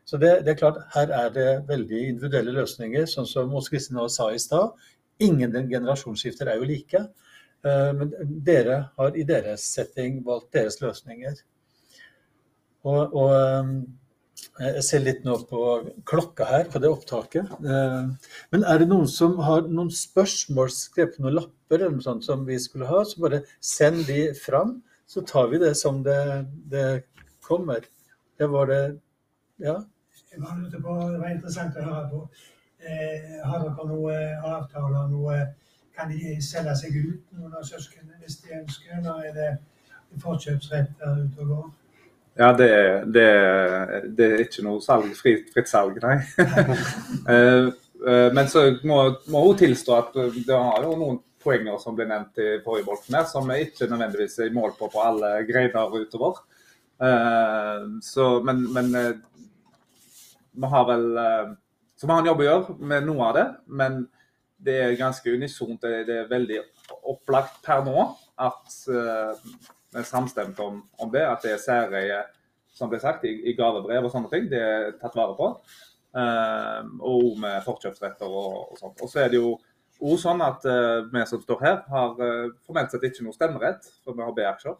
Så 0.07 0.19
det, 0.19 0.33
det 0.43 0.53
er 0.53 0.59
klart, 0.59 0.83
her 0.93 1.11
er 1.11 1.31
det 1.35 1.47
veldig 1.67 2.03
individuelle 2.13 2.53
løsninger, 2.55 3.07
sånn 3.11 3.27
som 3.27 3.55
Åse 3.59 3.73
Kristin 3.73 3.99
sa 4.11 4.29
i 4.31 4.39
stad. 4.39 4.75
Ingen 5.23 5.55
generasjonsskifter 5.69 6.51
er 6.51 6.59
jo 6.61 6.67
like. 6.69 7.03
Eh, 7.65 7.93
Men 7.97 8.11
dere 8.45 8.81
har 8.97 9.15
i 9.17 9.23
deres 9.27 9.65
setting 9.75 10.23
valgt 10.25 10.53
deres 10.53 10.81
løsninger. 10.81 11.39
Og, 12.87 13.15
og 13.17 13.31
um, 13.33 13.71
jeg 14.57 14.83
ser 14.85 15.03
litt 15.03 15.25
nå 15.25 15.35
på 15.49 15.61
klokka 16.07 16.45
her 16.49 16.69
på 16.71 16.81
det 16.81 16.89
opptaket. 16.89 17.49
Eh, 17.57 18.31
Men 18.53 18.65
er 18.65 18.81
det 18.81 18.89
noen 18.89 19.09
som 19.11 19.37
har 19.43 19.67
noen 19.67 19.91
spørsmål, 19.93 20.71
skrevet 20.73 21.17
på 21.17 21.25
noen 21.25 21.39
lapper 21.39 21.81
eller 21.81 21.97
noe 21.97 22.05
sånt 22.05 22.25
som 22.25 22.45
vi 22.47 22.59
skulle 22.61 22.89
ha, 22.89 23.03
så 23.05 23.25
bare 23.25 23.43
send 23.59 24.05
de 24.09 24.31
fram. 24.37 24.79
Så 25.07 25.23
tar 25.27 25.49
vi 25.51 25.61
det 25.61 25.73
som 25.79 26.01
det, 26.03 26.19
det 26.71 26.87
kommer. 27.45 27.85
Det 28.37 28.49
var 28.53 28.69
det 28.71 28.81
Ja. 29.63 29.79
Det 30.37 30.81
var 30.83 31.29
interessant 31.31 31.77
å 31.79 31.85
høre 31.85 32.09
på. 32.11 32.19
Eh, 32.77 33.39
har 33.41 33.63
dere 33.63 33.85
noe 33.89 34.17
avtaler? 34.45 35.07
Noe, 35.09 35.37
kan 35.97 36.11
de 36.13 36.35
selge 36.45 36.75
seg 36.77 36.93
ut, 36.93 37.23
noen 37.33 37.55
av 37.57 37.65
søsknene, 37.65 38.19
hvis 38.21 38.37
de 38.43 38.53
ønsker? 38.59 38.99
Eller 38.99 39.23
er 39.25 39.33
det 39.37 40.21
forkjøpsrett 40.21 40.93
der 41.01 41.23
ute 41.23 41.45
og 41.45 41.53
går? 41.53 41.71
Ja, 42.37 42.51
det, 42.53 42.69
det, 43.09 43.25
det 44.13 44.29
er 44.29 44.43
ikke 44.45 44.67
noe 44.67 44.83
salg, 44.85 45.09
fritt, 45.17 45.49
fritt 45.55 45.71
salg, 45.71 45.97
nei. 46.05 46.19
Eh, 47.33 47.71
eh, 47.97 48.29
Men 48.37 48.45
så 48.51 48.67
må, 48.85 49.01
hun 49.33 49.57
tilstå 49.57 49.97
at 49.97 50.13
det 50.37 50.53
har 50.53 50.85
jo 50.85 50.93
noen 50.99 51.21
poenger 51.41 51.81
som 51.81 51.97
ble 51.97 52.05
nevnt 52.05 52.37
i 52.43 52.59
forrige 52.61 52.85
bolken 52.85 53.17
her, 53.17 53.25
som 53.25 53.49
vi 53.49 53.63
ikke 53.65 53.89
nødvendigvis 53.89 54.37
er 54.43 54.51
i 54.51 54.53
mål 54.53 54.77
på 54.77 54.91
på 54.93 55.01
alle 55.01 55.39
greiner 55.49 55.95
utover. 55.95 56.43
Så, 58.03 58.25
men, 58.45 58.63
men 58.73 58.87
vi 60.53 60.69
har 60.73 60.87
vel 60.89 61.05
Vi 62.05 62.11
har 62.11 62.21
en 62.21 62.29
jobb 62.29 62.43
å 62.43 62.47
gjøre 62.47 62.77
med 62.91 63.07
noe 63.07 63.25
av 63.29 63.37
det, 63.37 63.45
men 63.79 64.03
det 64.57 64.75
er 64.83 64.99
ganske 64.99 65.33
unisont. 65.33 65.81
Det, 65.81 66.03
det 66.07 66.17
er 66.21 66.29
veldig 66.31 66.61
opplagt 67.09 67.61
per 67.65 67.83
nå 67.85 67.95
at 68.37 68.75
uh, 68.89 69.33
vi 69.33 70.01
er 70.01 70.05
samstemt 70.05 70.59
om, 70.61 70.81
om 71.01 71.13
det. 71.13 71.23
At 71.25 71.45
det 71.45 71.55
er 71.55 71.63
særeie, 71.63 72.19
som 72.77 72.91
ble 72.91 72.99
sagt, 73.01 73.25
i, 73.25 73.33
i 73.49 73.55
gavebrev 73.57 74.05
og 74.05 74.13
sånne 74.13 74.29
ting. 74.33 74.49
Det 74.51 74.61
er 74.61 74.91
tatt 75.01 75.17
vare 75.17 75.37
på. 75.37 75.49
Uh, 76.17 76.85
og 77.05 77.37
med 77.41 77.65
forkjøpsretter 77.65 78.29
og, 78.29 78.73
og 78.73 78.81
sånt. 78.81 79.01
Og 79.01 79.11
så 79.11 79.23
er 79.23 79.33
det 79.33 79.41
jo 79.41 79.55
også 79.97 80.27
sånn 80.27 80.45
at 80.45 80.65
uh, 80.69 81.07
vi 81.09 81.25
som 81.29 81.41
står 81.41 81.63
her, 81.63 81.81
har 81.89 82.21
uh, 82.21 82.53
formelt 82.67 82.93
sett 82.93 83.09
ikke 83.09 83.25
noe 83.25 83.35
stemmerett, 83.35 83.89
for 84.05 84.17
vi 84.17 84.25
har 84.25 84.37
B-aksjer. 84.37 84.77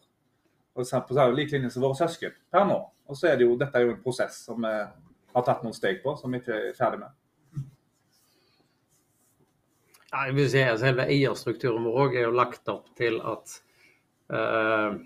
Og 0.77 1.09
på 1.09 1.27
lik 1.33 1.49
linje 1.55 1.71
som 1.73 1.81
våre 1.81 1.97
søsken 1.97 2.35
per 2.53 2.65
nå. 2.69 2.77
Og 3.09 3.17
så 3.17 3.31
er 3.31 3.39
det 3.39 3.47
jo, 3.47 3.55
dette 3.57 3.79
er 3.79 3.87
jo 3.87 3.95
en 3.95 4.03
prosess 4.03 4.43
som 4.45 4.61
vi 4.61 4.73
har 5.37 5.45
tatt 5.47 5.63
noen 5.65 5.75
steg 5.75 6.01
på, 6.03 6.15
som 6.19 6.33
vi 6.33 6.41
ikke 6.41 6.55
er 6.57 6.75
ferdig 6.77 7.03
med. 7.03 7.15
Ja, 10.07 10.23
jeg 10.29 10.37
vil 10.37 10.49
si 10.49 10.63
at 10.63 10.79
Selve 10.81 11.05
eierstrukturen 11.11 11.85
vår 11.85 12.15
er 12.15 12.27
jo 12.27 12.35
lagt 12.35 12.69
opp 12.71 12.87
til 12.97 13.19
at 13.27 13.57
eh, 14.33 14.99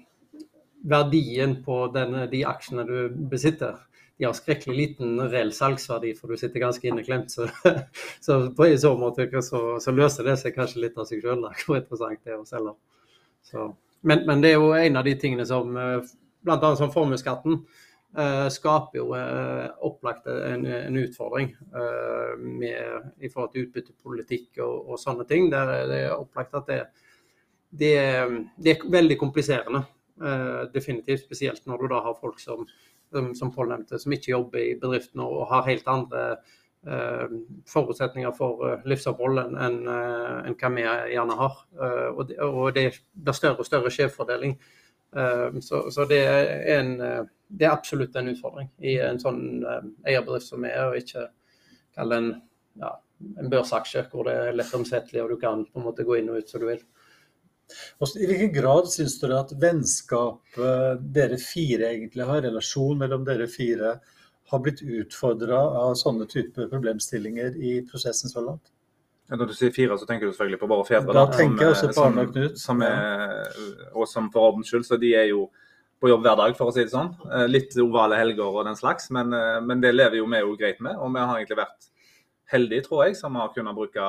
verdien 0.91 1.55
på 1.65 1.83
denne, 1.93 2.27
de 2.31 2.43
aksjene 2.47 2.85
du 2.85 3.23
besitter, 3.31 3.79
de 4.21 4.27
har 4.27 4.37
skrekkelig 4.37 4.75
liten 4.77 5.15
reell 5.31 5.49
salgsverdi, 5.57 6.13
for 6.13 6.29
du 6.29 6.37
sitter 6.37 6.61
ganske 6.61 6.85
inneklemt. 6.85 7.33
Så, 7.33 7.47
så 8.25 8.37
på 8.53 8.67
i 8.69 8.77
så 8.77 8.93
måte 8.97 9.25
så, 9.41 9.79
så 9.81 9.93
løser 9.97 10.29
det 10.29 10.37
seg 10.37 10.53
kanskje 10.53 10.83
litt 10.83 10.99
av 11.01 11.09
seg 11.09 11.25
sjøl, 11.25 11.47
hvor 11.65 11.79
interessant 11.79 12.21
det 12.21 12.35
er 12.35 12.43
å 12.43 12.45
selge. 12.45 12.75
Men, 14.05 14.27
men 14.29 14.43
det 14.43 14.53
er 14.53 14.61
jo 14.61 14.75
en 14.77 15.01
av 15.01 15.05
de 15.05 15.15
tingene 15.17 15.45
som 15.49 15.73
blant 15.73 16.61
bl.a. 16.61 16.75
som 16.77 16.93
formuesskatten 16.93 17.57
eh, 17.57 17.81
skaper 18.51 18.97
jo 18.99 19.13
eh, 19.15 19.69
opplagt 19.87 20.25
en, 20.27 20.65
en 20.65 20.97
utfordring 20.99 21.53
eh, 21.55 22.33
med, 22.43 23.11
i 23.23 23.29
forhold 23.31 23.53
til 23.53 23.67
utbyttepolitikk 23.67 24.59
og, 24.65 24.89
og 24.91 24.99
sånne 24.99 25.23
ting. 25.29 25.47
Der 25.53 25.71
er 25.71 25.85
det 25.87 26.01
opplagt 26.11 26.57
at 26.59 26.67
det, 26.67 26.81
det, 27.71 27.95
det 28.59 28.73
er 28.73 28.83
veldig 28.91 29.17
kompliserende. 29.21 29.85
eh, 30.21 30.63
definitivt, 30.73 31.23
spesielt 31.25 31.65
når 31.65 31.77
du 31.77 31.87
da 31.91 32.01
har 32.05 32.17
folk 32.19 32.39
som, 32.39 32.65
som, 33.11 33.31
som 33.35 33.51
Pål 33.53 33.71
nevnte, 33.73 33.99
som 33.99 34.13
ikke 34.13 34.33
jobber 34.33 34.59
i 34.63 34.75
bedriften 34.79 35.23
og 35.23 35.47
har 35.51 35.67
helt 35.69 35.87
andre 35.87 36.25
eh, 36.87 37.37
forutsetninger 37.71 38.35
for 38.37 38.67
eh, 38.67 38.85
livsopphold 38.91 39.41
enn 39.45 39.57
en, 39.57 39.79
en 39.87 40.59
hva 40.59 40.73
vi 40.75 40.85
gjerne 41.15 41.39
har. 41.39 41.57
Eh, 41.79 42.07
og, 42.11 42.27
det, 42.29 42.39
og 42.43 42.75
det 42.75 42.87
blir 43.13 43.37
større 43.37 43.63
og 43.63 43.69
større 43.69 43.93
skjevfordeling. 43.93 44.57
Eh, 45.15 45.59
så, 45.59 45.83
så 45.91 46.07
det 46.09 46.23
er 46.23 46.51
en 46.77 46.91
eh, 47.01 47.21
det 47.51 47.67
er 47.67 47.75
absolutt 47.75 48.15
en 48.15 48.31
utfordring 48.31 48.69
i 48.79 48.95
en 49.03 49.19
sånn 49.19 49.41
eh, 49.67 49.87
eierbedrift 50.11 50.53
som 50.53 50.65
er, 50.67 50.77
og 50.87 50.99
ikke 51.01 51.27
kalle 51.97 52.19
en, 52.21 52.29
ja, 52.79 52.93
en 53.41 53.51
børsaksje 53.51 54.05
hvor 54.11 54.29
det 54.29 54.37
er 54.39 54.55
lett 54.55 54.75
omsettelig 54.77 55.23
og 55.23 55.33
du 55.33 55.39
kan 55.41 55.65
på 55.67 55.81
en 55.81 55.87
måte 55.89 56.07
gå 56.07 56.19
inn 56.19 56.31
og 56.31 56.39
ut 56.39 56.53
som 56.53 56.63
du 56.63 56.69
vil. 56.69 56.81
Også, 58.03 58.19
I 58.19 58.27
hvilken 58.27 58.53
grad 58.55 58.89
syns 58.91 59.17
dere 59.21 59.41
at 59.43 59.53
vennskapet 59.59 61.03
dere 61.15 61.39
fire 61.39 61.91
egentlig 61.91 62.27
har, 62.27 62.43
relasjon 62.47 62.99
mellom 62.99 63.27
dere 63.27 63.47
fire, 63.51 63.97
har 64.51 64.63
blitt 64.63 64.83
utfordra 64.83 65.59
av 65.79 65.93
sånne 65.99 66.27
typer 66.31 66.67
problemstillinger 66.71 67.55
i 67.55 67.77
prosessen 67.87 68.31
så 68.31 68.43
langt? 68.43 68.71
Når 69.31 69.47
du 69.47 69.53
sier 69.55 69.71
fire, 69.71 69.95
så 69.95 70.07
tenker 70.07 70.27
du 70.27 70.33
selvfølgelig 70.33 70.59
på 70.59 70.67
våre 70.67 70.85
fedre. 70.87 71.13
Da 71.15 71.23
som, 71.23 71.37
tenker 71.37 71.63
jeg 71.63 71.75
også 71.75 71.91
på 71.95 72.03
Arne 72.03 72.25
og 72.25 72.33
Knut. 72.33 72.57
Som 72.59 72.81
er, 72.83 73.51
og 73.95 74.09
som 74.11 74.27
for 74.33 74.49
ordens 74.49 74.71
skyld, 74.71 74.83
så 74.89 74.99
de 74.99 75.13
er 75.15 75.29
jo 75.29 75.45
på 76.01 76.09
jobb 76.09 76.25
hver 76.25 76.39
dag, 76.39 76.57
for 76.57 76.71
å 76.71 76.73
si 76.73 76.83
det 76.83 76.91
sånn. 76.91 77.13
Eh, 77.29 77.45
Litt 77.51 77.77
ovale 77.79 78.17
helger 78.19 78.49
og 78.49 78.65
den 78.67 78.77
slags, 78.79 79.11
men, 79.13 79.31
eh, 79.37 79.61
men 79.63 79.83
det 79.83 79.93
lever 79.93 80.17
jo 80.19 80.27
vi 80.27 80.41
jo 80.41 80.57
greit 80.57 80.81
med. 80.81 80.97
Og 80.97 81.13
vi 81.13 81.21
har 81.21 81.37
egentlig 81.37 81.61
vært 81.61 81.89
heldige, 82.51 82.87
tror 82.87 83.05
jeg, 83.05 83.15
som 83.15 83.37
har 83.39 83.53
kunnet 83.55 83.77
bruke 83.77 84.07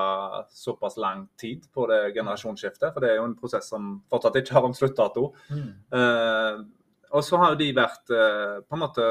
såpass 0.51 0.97
lang 0.99 1.29
tid 1.39 1.69
på 1.73 1.87
det 1.87 2.15
generasjonsskiftet. 2.17 2.91
For 2.93 3.01
det 3.05 3.13
er 3.13 3.21
jo 3.21 3.29
en 3.29 3.39
prosess 3.39 3.69
som 3.71 4.01
fortsatt 4.11 4.41
ikke 4.41 4.57
har 4.57 4.67
en 4.67 4.75
sluttdato. 4.75 5.29
Mm. 5.53 5.69
Uh, 5.95 6.65
og 7.13 7.23
så 7.23 7.39
har 7.39 7.53
jo 7.53 7.61
de 7.61 7.69
vært 7.77 8.09
eh, 8.17 8.63
på 8.65 8.73
en 8.73 8.81
måte 8.81 9.05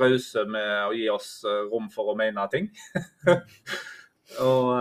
rause 0.00 0.42
med 0.50 0.88
å 0.88 0.94
gi 0.96 1.04
oss 1.12 1.28
rom 1.70 1.86
for 1.94 2.10
å 2.10 2.16
mene 2.18 2.42
ting. 2.50 2.66
og, 4.42 4.72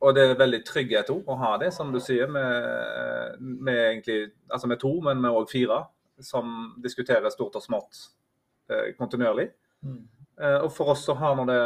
og 0.00 0.14
det 0.16 0.22
er 0.24 0.38
veldig 0.40 0.62
trygghet 0.64 1.10
å 1.12 1.36
ha 1.42 1.54
det, 1.60 1.70
som 1.76 1.90
du 1.92 2.00
sier, 2.00 2.30
med, 2.32 3.36
med 3.40 3.80
egentlig, 3.82 4.30
altså 4.48 4.70
med 4.70 4.80
to, 4.80 4.94
men 5.04 5.20
med 5.20 5.36
òg 5.36 5.50
fire, 5.50 5.82
som 6.24 6.72
diskuterer 6.80 7.32
stort 7.32 7.58
og 7.60 7.64
smått 7.64 8.00
eh, 8.72 8.94
kontinuerlig. 8.96 9.50
Mm. 9.84 10.00
Eh, 10.40 10.58
og 10.64 10.70
for 10.72 10.94
oss 10.94 11.04
så 11.04 11.16
har 11.20 11.36
nå 11.36 11.44
det 11.48 11.60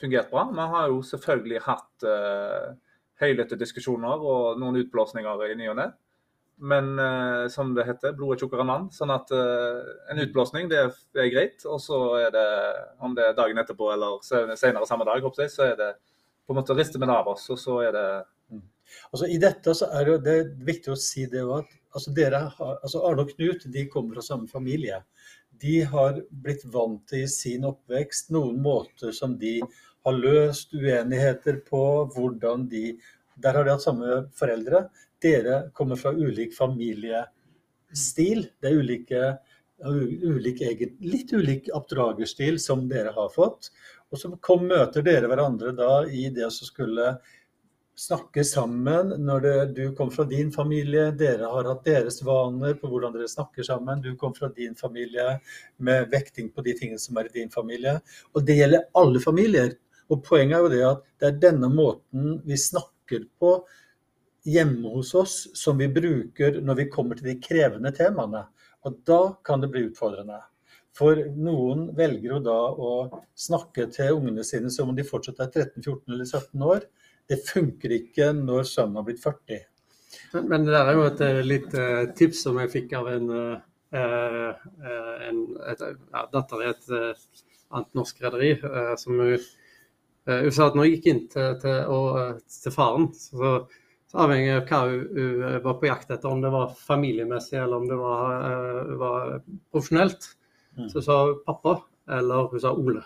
fungert 0.00 0.32
bra. 0.32 0.46
Vi 0.52 0.66
har 0.72 0.88
jo 0.92 1.04
selvfølgelig 1.04 1.62
hatt 1.66 2.08
eh, 2.08 2.72
høylytte 3.20 3.60
diskusjoner 3.60 4.24
og 4.24 4.60
noen 4.60 4.80
utblåsninger 4.82 5.46
i 5.50 5.54
ny 5.60 5.70
og 5.72 5.78
ne. 5.80 5.88
Men 6.56 6.94
eh, 6.98 7.44
som 7.52 7.74
det 7.76 7.84
heter, 7.84 8.16
blod 8.16 8.36
er 8.36 8.40
tjukkere 8.40 8.64
vann. 8.68 8.88
Sånn 8.92 9.12
at 9.12 9.32
eh, 9.36 9.94
en 10.12 10.24
utblåsning, 10.24 10.70
det 10.72 10.80
er, 10.80 10.92
det 11.12 11.24
er 11.26 11.32
greit. 11.32 11.64
Og 11.68 11.80
så 11.84 12.00
er 12.22 12.32
det, 12.32 12.48
om 13.04 13.16
det 13.16 13.28
er 13.28 13.36
dagen 13.36 13.60
etterpå 13.60 13.92
eller 13.92 14.20
senere 14.24 14.88
samme 14.88 15.04
dag, 15.08 15.20
håper 15.24 15.44
jeg, 15.44 15.52
så 15.52 15.68
er 15.68 15.80
det 15.80 15.90
på 16.46 16.54
en 16.54 16.60
måte 16.60 16.76
rister 16.78 17.02
vi 17.02 17.08
det 17.08 17.18
av 17.18 17.28
oss, 17.34 17.48
og 17.50 17.60
så 17.60 17.80
er 17.88 17.94
det 17.96 18.08
Altså, 19.10 19.26
I 19.26 19.38
dette 19.42 19.72
så 19.74 19.88
er 19.98 20.06
det, 20.06 20.16
det 20.22 20.34
er 20.38 20.50
viktig 20.68 20.92
å 20.92 21.00
si 21.00 21.24
det 21.30 21.42
òg 21.42 21.64
at 21.96 21.98
altså, 21.98 22.12
dere 22.14 22.42
har, 22.54 22.76
altså 22.86 23.02
Arne 23.08 23.24
og 23.24 23.32
Knut 23.34 23.66
de 23.74 23.82
kommer 23.90 24.18
fra 24.18 24.22
samme 24.26 24.46
familie. 24.50 25.00
De 25.62 25.80
har 25.88 26.20
blitt 26.44 26.62
vant 26.72 27.00
til 27.08 27.24
i 27.24 27.30
sin 27.32 27.66
oppvekst 27.66 28.30
noen 28.36 28.60
måter 28.62 29.14
som 29.16 29.34
de 29.40 29.58
har 30.06 30.18
løst 30.20 30.74
uenigheter 30.76 31.62
på. 31.66 31.82
hvordan 32.14 32.68
de, 32.68 32.98
Der 33.36 33.56
har 33.56 33.64
de 33.64 33.74
hatt 33.74 33.82
samme 33.84 34.26
foreldre. 34.36 34.86
Dere 35.22 35.70
kommer 35.74 35.96
fra 35.96 36.12
ulik 36.12 36.54
familiestil. 36.54 38.46
Det 38.60 38.70
er 38.70 38.76
ulike, 38.76 39.22
ulike 39.82 40.68
egen, 40.70 40.96
litt 41.00 41.32
ulik 41.32 41.72
oppdragerstil 41.74 42.60
som 42.60 42.86
dere 42.88 43.16
har 43.16 43.32
fått. 43.32 43.70
Og 44.12 44.20
så 44.20 44.30
kom, 44.40 44.68
møter 44.70 45.02
dere 45.02 45.28
hverandre 45.30 45.72
da 45.76 45.90
i 46.06 46.28
det 46.34 46.48
som 46.54 46.68
skulle 46.68 47.16
snakke 47.96 48.44
sammen 48.44 49.14
når 49.24 49.40
det, 49.40 49.54
du 49.76 49.94
kom 49.96 50.10
fra 50.12 50.26
din 50.28 50.50
familie, 50.52 51.08
dere 51.16 51.48
har 51.48 51.68
hatt 51.70 51.86
deres 51.86 52.20
vaner 52.24 52.76
på 52.76 52.90
hvordan 52.92 53.14
dere 53.16 53.28
snakker 53.30 53.66
sammen. 53.66 54.02
Du 54.04 54.12
kom 54.20 54.34
fra 54.36 54.50
din 54.52 54.76
familie 54.76 55.38
med 55.76 56.10
vekting 56.12 56.52
på 56.52 56.64
de 56.66 56.76
tingene 56.76 57.00
som 57.00 57.16
er 57.16 57.30
i 57.30 57.34
din 57.40 57.50
familie. 57.52 57.96
Og 58.36 58.44
det 58.46 58.58
gjelder 58.60 58.86
alle 59.00 59.22
familier. 59.24 59.72
Og 60.12 60.22
poenget 60.26 60.58
er 60.58 60.62
jo 60.62 60.74
det 60.74 60.84
at 60.90 61.02
det 61.18 61.30
er 61.30 61.40
denne 61.48 61.72
måten 61.72 62.36
vi 62.46 62.60
snakker 62.60 63.26
på 63.40 63.56
hjemme 64.46 64.92
hos 64.92 65.14
oss 65.18 65.38
som 65.58 65.80
vi 65.80 65.88
bruker 65.90 66.60
når 66.62 66.82
vi 66.82 66.90
kommer 66.92 67.18
til 67.18 67.32
de 67.32 67.40
krevende 67.42 67.90
temaene. 67.96 68.44
Og 68.86 69.00
da 69.08 69.22
kan 69.44 69.64
det 69.64 69.72
bli 69.72 69.88
utfordrende. 69.88 70.38
For 70.96 71.18
noen 71.36 71.90
velger 71.96 72.30
jo 72.30 72.42
da 72.44 72.56
å 72.72 72.90
snakke 73.36 73.88
til 73.92 74.16
ungene 74.16 74.44
sine 74.46 74.70
som 74.72 74.92
om 74.92 74.96
de 74.96 75.04
fortsatt 75.04 75.42
er 75.44 75.50
13, 75.52 75.82
14 75.84 76.14
eller 76.14 76.24
17 76.24 76.66
år. 76.72 76.86
Det 77.28 77.40
funker 77.44 77.96
ikke 77.98 78.30
når 78.38 78.68
sønnen 78.70 79.00
har 79.00 79.06
blitt 79.08 79.22
40. 79.22 79.64
Men, 80.32 80.64
det 80.64 80.72
der 80.72 80.88
er 80.88 80.96
jo 80.96 81.06
et 81.08 81.22
litt 81.44 81.66
lite 81.66 81.86
tips 82.18 82.44
som 82.46 82.60
jeg 82.62 82.72
fikk 82.72 82.94
av 82.98 83.10
en, 83.12 83.32
eh, 83.34 84.00
eh, 84.00 85.26
en 85.28 85.42
et, 85.72 85.82
ja, 86.14 86.22
datter 86.32 86.62
i 86.62 86.70
et 86.70 86.88
eh, 86.94 87.26
annet 87.74 87.98
norsk 87.98 88.22
rederi. 88.24 88.52
eh, 88.62 88.94
som 88.96 89.18
hun, 89.18 89.34
eh, 89.34 90.40
hun 90.46 90.52
sa 90.52 90.68
at 90.70 90.78
når 90.78 90.88
hun 90.88 90.94
gikk 90.94 91.10
inn 91.12 91.26
til, 91.32 91.58
til, 91.60 91.76
og, 91.92 92.08
eh, 92.22 92.56
til 92.62 92.74
faren, 92.74 93.10
så, 93.18 93.52
så 94.08 94.24
avhengig 94.24 94.54
av 94.54 94.64
hva 94.70 94.80
hun, 94.86 95.04
hun 95.18 95.60
var 95.66 95.78
på 95.82 95.90
jakt 95.90 96.10
etter, 96.10 96.30
om 96.30 96.42
det 96.44 96.54
var 96.54 96.74
familiemessig 96.78 97.60
eller 97.60 97.82
om 97.82 97.88
det 97.90 98.00
var, 98.00 98.34
eh, 98.48 98.96
var 99.02 99.38
profesjonelt, 99.74 100.30
Mm. 100.76 100.88
Så 100.92 101.02
sa 101.02 101.20
hun 101.26 101.38
pappa, 101.46 101.78
eller 102.10 102.50
hun 102.52 102.60
sa 102.60 102.72
Ole. 102.72 103.02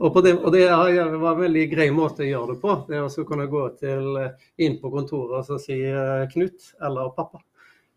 Og, 0.00 0.22
det, 0.24 0.32
og 0.40 0.52
det 0.52 0.66
var 0.72 1.34
en 1.34 1.40
veldig 1.42 1.66
grei 1.68 1.90
måte 1.92 2.24
å 2.24 2.28
gjøre 2.28 2.54
det 2.54 2.60
på. 2.62 2.76
Det 2.88 2.96
er 2.96 3.04
å 3.04 3.24
kunne 3.28 3.48
gå 3.50 3.64
til, 3.80 4.06
eh, 4.22 4.46
inn 4.64 4.78
på 4.80 4.90
kontoret 4.92 5.50
og 5.52 5.60
si 5.60 5.76
eh, 5.84 6.28
Knut 6.32 6.70
eller 6.80 7.12
pappa. 7.16 7.42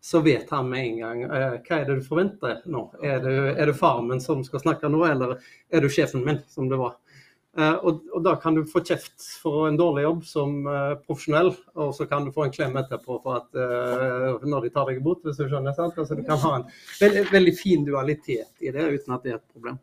Så 0.04 0.20
vet 0.22 0.50
han 0.52 0.68
med 0.70 0.84
en 0.84 0.98
gang 1.00 1.22
eh, 1.24 1.56
hva 1.64 1.78
er 1.78 1.88
det 1.88 1.96
du 1.96 2.04
forventer 2.04 2.60
nå. 2.68 2.84
Er 3.00 3.24
det, 3.24 3.36
er 3.56 3.72
det 3.72 3.78
faren 3.78 4.10
min 4.10 4.20
som 4.20 4.44
skal 4.44 4.62
snakke 4.62 4.92
nå, 4.92 5.00
eller 5.08 5.38
er 5.72 5.82
du 5.82 5.88
sjefen 5.88 6.24
min, 6.26 6.42
som 6.52 6.68
det 6.68 6.78
var. 6.80 6.98
Eh, 7.56 7.76
og, 7.88 8.02
og 8.12 8.20
da 8.20 8.34
kan 8.36 8.56
du 8.56 8.66
få 8.68 8.82
kjeft 8.84 9.22
for 9.40 9.64
en 9.64 9.78
dårlig 9.80 10.02
jobb 10.04 10.24
som 10.28 10.56
uh, 10.68 10.98
profesjonell, 11.06 11.54
og 11.80 11.94
så 11.96 12.04
kan 12.10 12.26
du 12.26 12.32
få 12.34 12.44
en 12.44 12.52
klem 12.52 12.76
etterpå 12.76 13.16
for 13.24 13.38
at, 13.38 13.48
uh, 13.56 14.44
når 14.44 14.66
de 14.66 14.72
tar 14.74 14.90
deg 14.90 15.00
imot, 15.00 15.22
hvis 15.24 15.40
du 15.40 15.46
skjønner. 15.46 15.72
sant? 15.76 15.96
Altså, 15.96 16.18
du 16.18 16.20
kan 16.26 16.42
ha 16.42 16.52
en 16.58 16.66
veldig, 17.00 17.22
veldig 17.32 17.54
fin 17.56 17.86
dualitet 17.86 18.60
i 18.60 18.74
det, 18.74 18.84
uten 18.98 19.16
at 19.16 19.24
det 19.24 19.32
er 19.32 19.40
et 19.40 19.54
problem. 19.54 19.80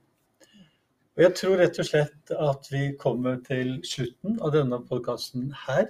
Og 1.13 1.25
jeg 1.25 1.35
tror 1.39 1.59
rett 1.61 1.81
og 1.81 1.89
slett 1.89 2.33
at 2.51 2.69
vi 2.73 2.83
kommer 3.01 3.41
til 3.45 3.75
slutten 3.85 4.37
av 4.41 4.53
denne 4.53 4.79
podkasten 4.85 5.49
her. 5.65 5.89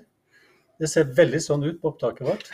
Det 0.80 0.88
ser 0.92 1.12
veldig 1.16 1.40
sånn 1.44 1.68
ut 1.68 1.78
på 1.80 1.92
opptaket 1.92 2.28
vårt. 2.28 2.50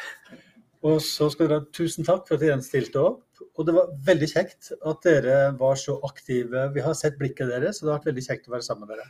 Og 0.86 1.00
så 1.06 1.30
skal 1.34 1.50
dere 1.50 1.64
ha 1.64 1.70
tusen 1.74 2.06
takk 2.08 2.26
for 2.26 2.38
at 2.38 2.46
dere 2.46 2.62
stilte 2.66 3.02
opp. 3.02 3.24
Og 3.60 3.66
det 3.68 3.76
var 3.76 3.92
veldig 4.08 4.30
kjekt 4.32 4.72
at 4.92 5.06
dere 5.06 5.40
var 5.60 5.80
så 5.80 5.98
aktive. 6.08 6.68
Vi 6.76 6.84
har 6.86 6.98
sett 6.98 7.20
blikket 7.20 7.52
deres, 7.52 7.80
så 7.80 7.86
det 7.86 7.94
har 7.94 8.00
vært 8.00 8.12
veldig 8.12 8.26
kjekt 8.28 8.50
å 8.50 8.56
være 8.56 8.68
sammen 8.68 8.88
med 8.88 8.98
dere. 8.98 9.10